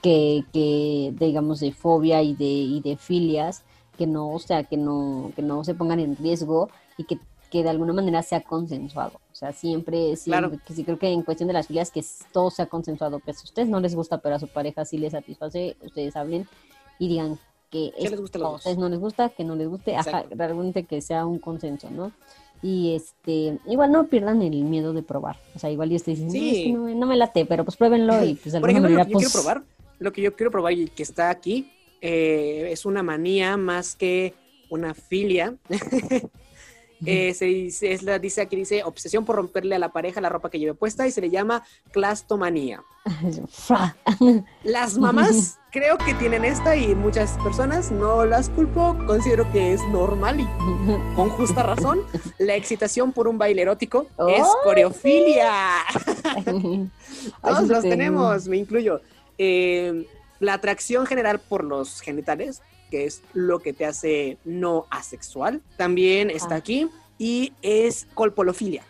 [0.01, 3.63] que, que digamos, de fobia y de, y de filias,
[3.97, 7.19] que no, o sea, que no, que no se pongan en riesgo y que
[7.51, 9.19] que de alguna manera sea consensuado.
[9.31, 12.49] O sea, siempre, siempre que sí creo que en cuestión de las filias que todo
[12.49, 15.11] sea consensuado, que si a ustedes no les gusta, pero a su pareja sí les
[15.11, 16.47] satisface, ustedes hablen
[16.97, 17.37] y digan
[17.69, 19.95] que es, a ustedes no les gusta, que no les guste,
[20.31, 22.13] realmente que sea un consenso, ¿no?
[22.63, 25.37] Y este, igual no pierdan el miedo de probar.
[25.55, 28.53] O sea, igual y ustedes dicen, no, no, me late, pero pues pruébenlo y pues
[28.53, 29.63] de Por ejemplo, manera, lo que yo quiero pues probar,
[29.99, 34.35] lo que yo quiero probar y que está aquí, eh, es una manía más que
[34.69, 35.55] una filia.
[37.05, 40.29] Eh, se dice, es la, dice aquí, dice obsesión por romperle a la pareja la
[40.29, 42.83] ropa que lleve puesta y se le llama clastomanía.
[44.63, 49.81] Las mamás creo que tienen esta y muchas personas no las culpo, considero que es
[49.87, 50.45] normal y
[51.15, 52.01] con justa razón.
[52.37, 55.79] La excitación por un baile erótico es coreofilia.
[57.41, 59.01] Todos los tenemos, me incluyo.
[59.37, 60.07] Eh,
[60.39, 62.61] la atracción general por los genitales
[62.91, 66.87] que es lo que te hace no asexual, también está aquí,
[67.17, 68.83] y es colpolofilia.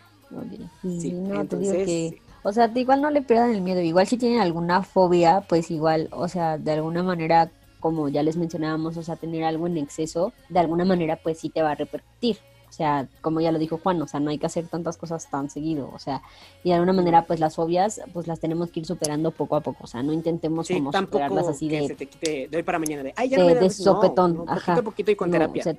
[0.82, 4.18] Sí, no, te digo que, o sea, igual no le pierdan el miedo, igual si
[4.18, 7.50] tienen alguna fobia, pues igual, o sea, de alguna manera,
[7.80, 11.48] como ya les mencionábamos, o sea, tener algo en exceso, de alguna manera, pues sí
[11.48, 12.38] te va a repercutir
[12.72, 15.28] O sea, como ya lo dijo Juan, o sea, no hay que hacer tantas cosas
[15.28, 16.22] tan seguido, o sea,
[16.64, 19.60] y de alguna manera, pues las fobias, pues las tenemos que ir superando poco a
[19.60, 21.86] poco, o sea, no intentemos como superarlas así de...
[21.86, 24.54] se te quite de hoy para mañana, de, Ay, ya de, de sopetón, ajá.
[24.54, 25.76] Poquito a poquito y con terapia.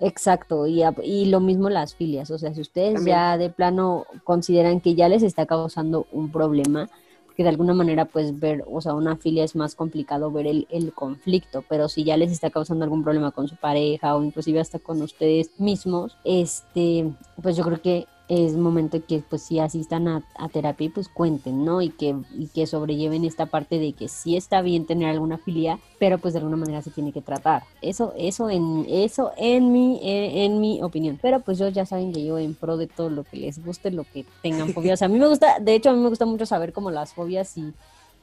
[0.00, 4.80] exacto, y, y lo mismo las filias, o sea, si ustedes ya de plano consideran
[4.80, 6.90] que ya les está causando un problema,
[7.36, 10.66] que de alguna manera pues ver, o sea, una filia es más complicado ver el,
[10.70, 14.60] el, conflicto, pero si ya les está causando algún problema con su pareja o inclusive
[14.60, 17.12] hasta con ustedes mismos, este,
[17.42, 20.22] pues yo creo que es momento que pues si asistan a,
[20.52, 21.82] terapia pues cuenten, ¿no?
[21.82, 25.78] Y que, y que sobrelleven esta parte de que sí está bien tener alguna filia,
[25.98, 27.64] pero pues de alguna manera se tiene que tratar.
[27.82, 31.18] Eso, eso en, eso en mi, en, mi opinión.
[31.20, 33.90] Pero pues yo ya saben que yo en pro de todo lo que les guste,
[33.90, 35.02] lo que tengan fobias.
[35.02, 37.56] a mí me gusta, de hecho a mí me gusta mucho saber como las fobias
[37.58, 37.74] y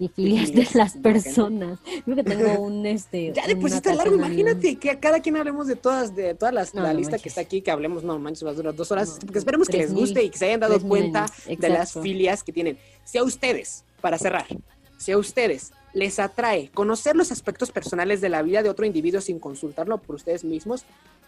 [0.01, 1.79] y filias de las personas.
[2.03, 3.31] Creo que tengo un este.
[3.33, 6.73] Ya después está largo, imagínate que a cada quien hablemos de todas, de todas las,
[6.73, 9.37] la lista que está aquí, que hablemos, no manches, va a durar dos horas, porque
[9.37, 12.79] esperemos que les guste y que se hayan dado cuenta de las filias que tienen.
[13.03, 14.47] Si a ustedes, para cerrar,
[14.97, 19.21] si a ustedes les atrae conocer los aspectos personales de la vida de otro individuo
[19.21, 20.83] sin consultarlo por ustedes mismos,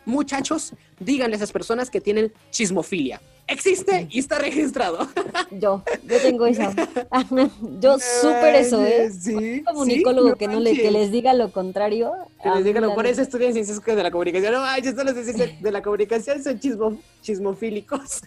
[0.06, 3.22] muchachos, díganle a esas personas que tienen chismofilia.
[3.48, 5.06] Existe y está registrado.
[5.52, 6.64] Yo, yo tengo eso.
[7.82, 9.12] Yo súper eso, ¿eh?
[9.12, 12.14] Sí, comunicólogo que no le, que les diga lo contrario.
[12.42, 14.54] Que les diga lo por eso estudian ciencias de la comunicación.
[14.54, 18.22] No, ay, esto los de la comunicación son chismo, chismofílicos.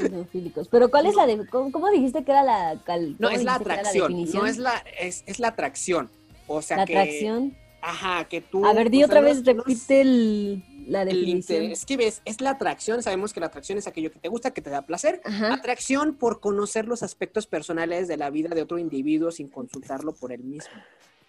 [0.00, 0.68] Chismofílicos.
[0.68, 2.80] Pero ¿cuál es la de cómo, dijiste que era la
[3.18, 6.08] No, es la atracción, no es la es, es la atracción.
[6.46, 7.56] O sea la que atracción.
[7.80, 11.64] Ajá, que tú A ver, di otra vez, repite el la definición.
[11.64, 14.52] es que ves, es la atracción, sabemos que la atracción es aquello que te gusta,
[14.52, 15.20] que te da placer.
[15.24, 20.32] Atracción por conocer los aspectos personales de la vida de otro individuo sin consultarlo por
[20.32, 20.74] él mismo.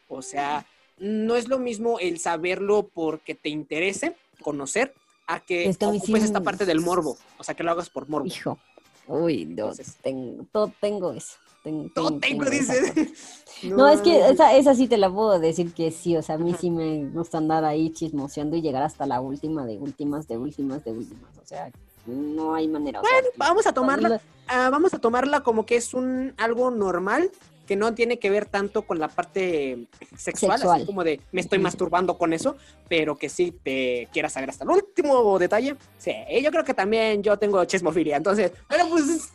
[0.07, 0.65] O sea,
[0.97, 4.93] no es lo mismo el saberlo porque te interese, conocer,
[5.27, 7.17] a que ocupes esta parte del morbo.
[7.37, 8.27] O sea, que lo hagas por morbo.
[8.27, 8.59] Hijo.
[9.07, 11.37] Uy, no, tengo, todo tengo eso.
[11.63, 12.93] Tengo, dices.
[13.63, 16.37] No, es que esa, esa sí te la puedo decir que sí, o sea, a
[16.37, 20.37] mí sí me gusta andar ahí chismoseando y llegar hasta la última de últimas, de
[20.37, 21.71] últimas, de últimas, o sea,
[22.05, 22.99] no hay manera.
[22.99, 27.31] Bueno, vamos a tomarla, ah, vamos a tomarla como que es un algo normal,
[27.65, 29.87] que no tiene que ver tanto con la parte
[30.17, 32.57] sexual, así como de me estoy masturbando con eso,
[32.89, 35.77] pero que sí te quieras saber hasta el último detalle.
[35.97, 36.11] Sí,
[36.41, 39.31] yo creo que también yo tengo chismofilia, entonces, bueno, pues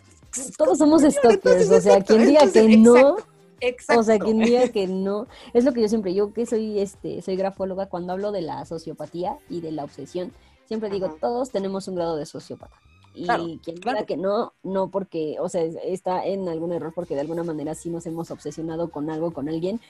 [0.56, 3.16] todos somos stalkers, o sea, quien diga que no,
[3.96, 7.22] o sea, quien diga que no, es lo que yo siempre, yo que soy este,
[7.22, 10.32] soy grafóloga, cuando hablo de la sociopatía y de la obsesión,
[10.66, 12.76] siempre digo, todos tenemos un grado de sociópata.
[13.14, 17.22] Y quien diga que no, no porque, o sea, está en algún error porque de
[17.22, 19.80] alguna manera sí nos hemos obsesionado con algo, con alguien,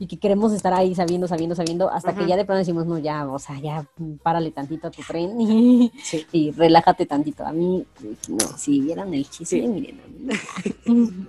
[0.00, 2.98] y que queremos estar ahí sabiendo, sabiendo, sabiendo, hasta que ya de pronto decimos, no,
[2.98, 3.86] ya, o sea, ya
[4.22, 5.92] párale tantito a tu tren y,
[6.32, 7.44] y relájate tantito.
[7.44, 7.84] A mí,
[8.28, 10.00] no, si vieran el chisme, miren,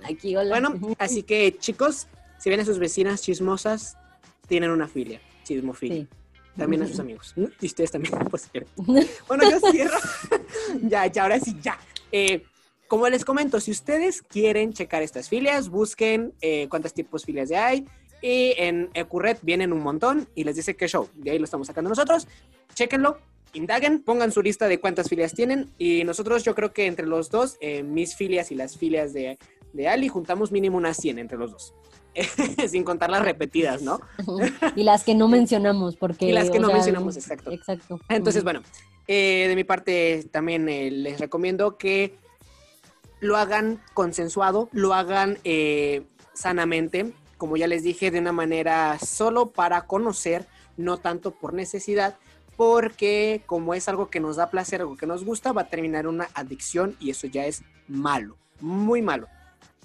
[0.10, 0.58] aquí, hola.
[0.58, 2.06] Bueno, así que chicos,
[2.38, 3.98] si ven a sus vecinas chismosas,
[4.48, 6.06] tienen una filia, chismofilia.
[6.56, 7.34] También a sus amigos.
[7.60, 8.48] Y ustedes también, pues
[9.28, 9.98] Bueno, yo cierro.
[10.80, 11.78] ya, ya, ahora sí, ya.
[12.10, 12.42] Eh,
[12.88, 17.50] como les comento, si ustedes quieren checar estas filias, busquen eh, cuántos tipos de filias
[17.50, 17.86] hay,
[18.22, 21.08] y en Ecurret vienen un montón y les dice qué show.
[21.14, 22.28] De ahí lo estamos sacando nosotros.
[22.74, 23.18] Chéquenlo,
[23.52, 25.68] indaguen, pongan su lista de cuántas filias tienen.
[25.76, 29.38] Y nosotros, yo creo que entre los dos, eh, mis filias y las filias de,
[29.72, 31.74] de Ali, juntamos mínimo unas 100 entre los dos.
[32.68, 34.00] Sin contar las repetidas, ¿no?
[34.76, 36.26] y las que no mencionamos, porque.
[36.26, 37.50] Y las que no mencionamos, exacto.
[37.50, 37.98] Exacto.
[38.08, 38.62] Entonces, bueno,
[39.08, 42.14] eh, de mi parte también eh, les recomiendo que
[43.18, 45.38] lo hagan consensuado, lo hagan
[46.34, 47.12] sanamente
[47.42, 52.16] como ya les dije, de una manera solo para conocer, no tanto por necesidad,
[52.56, 56.06] porque como es algo que nos da placer, algo que nos gusta, va a terminar
[56.06, 59.26] una adicción y eso ya es malo, muy malo.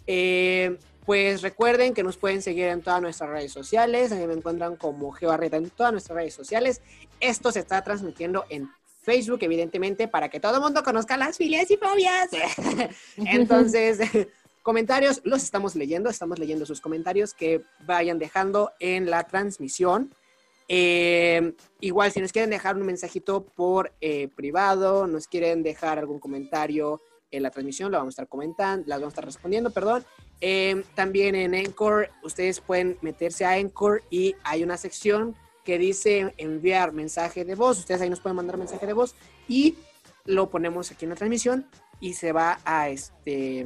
[0.06, 4.36] Eh, pues recuerden que nos pueden seguir en todas nuestras redes sociales, a mí me
[4.36, 6.84] encuentran como GeoArreta en todas nuestras redes sociales.
[7.20, 8.70] Esto se está transmitiendo en
[9.02, 12.30] Facebook, evidentemente, para que todo el mundo conozca las filias y fobias.
[13.18, 14.00] Entonces,
[14.68, 20.14] Comentarios los estamos leyendo, estamos leyendo sus comentarios que vayan dejando en la transmisión.
[20.68, 26.20] Eh, igual, si nos quieren dejar un mensajito por eh, privado, nos quieren dejar algún
[26.20, 27.02] comentario
[27.32, 30.04] en la transmisión, lo vamos a estar comentando, las vamos a estar respondiendo, perdón.
[30.42, 36.34] Eh, también en Encore, ustedes pueden meterse a Encore y hay una sección que dice
[36.36, 37.80] enviar mensaje de voz.
[37.80, 39.16] Ustedes ahí nos pueden mandar mensaje de voz
[39.48, 39.78] y
[40.26, 41.70] lo ponemos aquí en la transmisión
[42.02, 43.66] y se va a este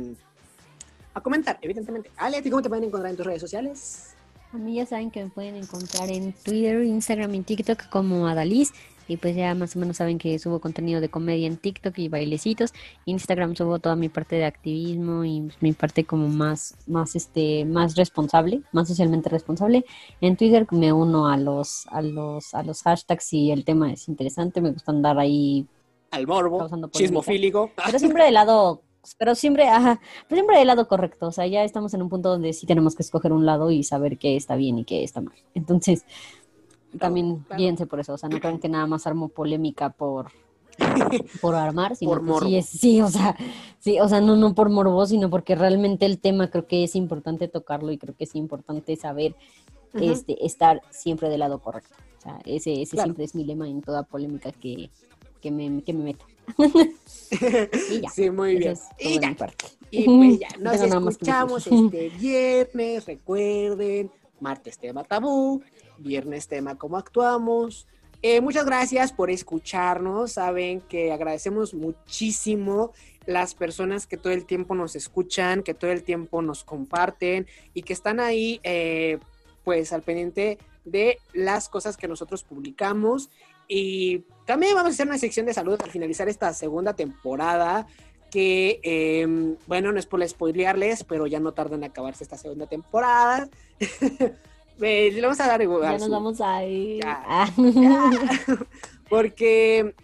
[1.13, 2.11] a comentar, evidentemente.
[2.17, 4.15] Ale, ¿a ti cómo te pueden encontrar en tus redes sociales?
[4.53, 8.73] A mí ya saben que me pueden encontrar en Twitter, Instagram y TikTok como Adaliz.
[9.07, 12.07] Y pues ya más o menos saben que subo contenido de comedia en TikTok y
[12.07, 12.73] bailecitos.
[13.05, 17.95] Instagram subo toda mi parte de activismo y mi parte como más, más este, más
[17.95, 19.85] responsable, más socialmente responsable.
[20.21, 24.07] En Twitter me uno a los, a los, a los hashtags y el tema es
[24.07, 24.61] interesante.
[24.61, 25.65] Me gusta andar ahí
[26.11, 27.71] al morbo, chismofílico.
[27.85, 28.81] Pero siempre del lado
[29.17, 31.27] pero siempre, ajá, pero siempre del lado correcto.
[31.27, 33.83] O sea, ya estamos en un punto donde sí tenemos que escoger un lado y
[33.83, 35.35] saber qué está bien y qué está mal.
[35.53, 36.05] Entonces,
[36.99, 38.13] también piense por eso.
[38.13, 40.31] O sea, no crean que nada más armo polémica por,
[41.41, 42.49] por armar, sino por morbo.
[42.49, 43.35] sí, sí, o sea,
[43.79, 46.95] sí, o sea, no, no por morbo, sino porque realmente el tema creo que es
[46.95, 49.35] importante tocarlo y creo que es importante saber
[49.93, 51.95] este, estar siempre del lado correcto.
[52.17, 54.91] O sea, ese, ese siempre es mi lema en toda polémica que,
[55.41, 56.25] que, me, que me meto.
[58.13, 58.75] Sí, muy bien.
[58.99, 59.35] y ya.
[59.89, 65.61] Y pues ya, nos escuchamos este viernes, recuerden, martes tema tabú,
[65.97, 67.87] viernes tema cómo actuamos.
[68.23, 70.33] Eh, muchas gracias por escucharnos.
[70.33, 72.91] Saben que agradecemos muchísimo
[73.25, 77.81] las personas que todo el tiempo nos escuchan, que todo el tiempo nos comparten y
[77.81, 79.17] que están ahí, eh,
[79.63, 83.29] pues, al pendiente de las cosas que nosotros publicamos.
[83.73, 87.87] Y también vamos a hacer una sección de salud al finalizar esta segunda temporada.
[88.29, 92.67] Que, em, bueno, no es por spoilearles, pero ya no tardan en acabarse esta segunda
[92.67, 93.47] temporada.
[94.77, 95.83] le vamos a dar igual.
[95.83, 97.01] Ya nos vamos a ir.
[97.05, 97.49] Ah.
[99.09, 99.95] Porque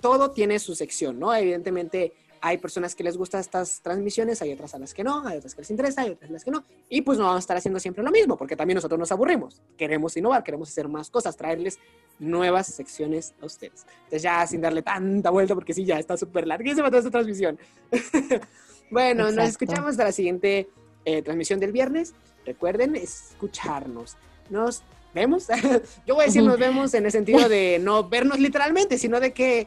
[0.00, 1.34] todo tiene su sección, ¿no?
[1.34, 2.12] Evidentemente
[2.46, 5.52] hay personas que les gustan estas transmisiones, hay otras a las que no, hay otras
[5.52, 6.62] que les interesa, hay otras a las que no.
[6.88, 9.60] Y pues no vamos a estar haciendo siempre lo mismo, porque también nosotros nos aburrimos.
[9.76, 11.80] Queremos innovar, queremos hacer más cosas, traerles
[12.20, 13.84] nuevas secciones a ustedes.
[14.04, 17.58] Entonces ya sin darle tanta vuelta, porque sí, ya está súper larguísima toda esta transmisión.
[18.92, 20.68] bueno, nos escuchamos hasta la siguiente
[21.04, 22.14] eh, transmisión del viernes.
[22.44, 24.16] Recuerden escucharnos.
[24.50, 25.48] Nos vemos.
[26.06, 29.32] Yo voy a decir nos vemos en el sentido de no vernos literalmente, sino de
[29.32, 29.66] que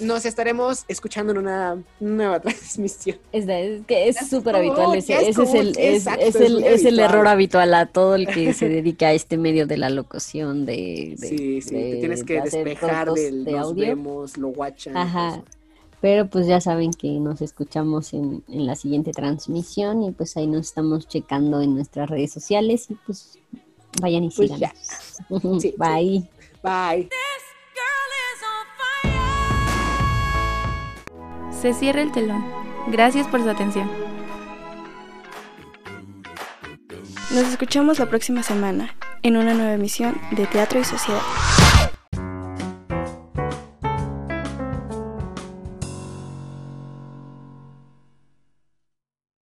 [0.00, 3.18] nos estaremos escuchando en una nueva transmisión.
[3.32, 3.46] Es,
[3.86, 8.52] que es súper habitual, ese, es, el, es, el, error habitual a todo el que
[8.52, 11.16] se dedica a este medio de la locución, de...
[11.18, 13.86] sí, sí, te tienes que despejar del de audio.
[13.86, 14.96] vemos, lo watchan.
[14.96, 15.42] Ajá.
[16.00, 20.46] Pero pues ya saben que nos escuchamos en, en la siguiente transmisión y pues ahí
[20.46, 23.38] nos estamos checando en nuestras redes sociales y pues
[24.02, 24.72] vayan y pues sigan.
[25.78, 26.28] Bye.
[26.62, 27.08] Bye.
[31.64, 32.44] Se cierra el telón.
[32.88, 33.90] Gracias por su atención.
[37.30, 41.22] Nos escuchamos la próxima semana en una nueva emisión de Teatro y Sociedad.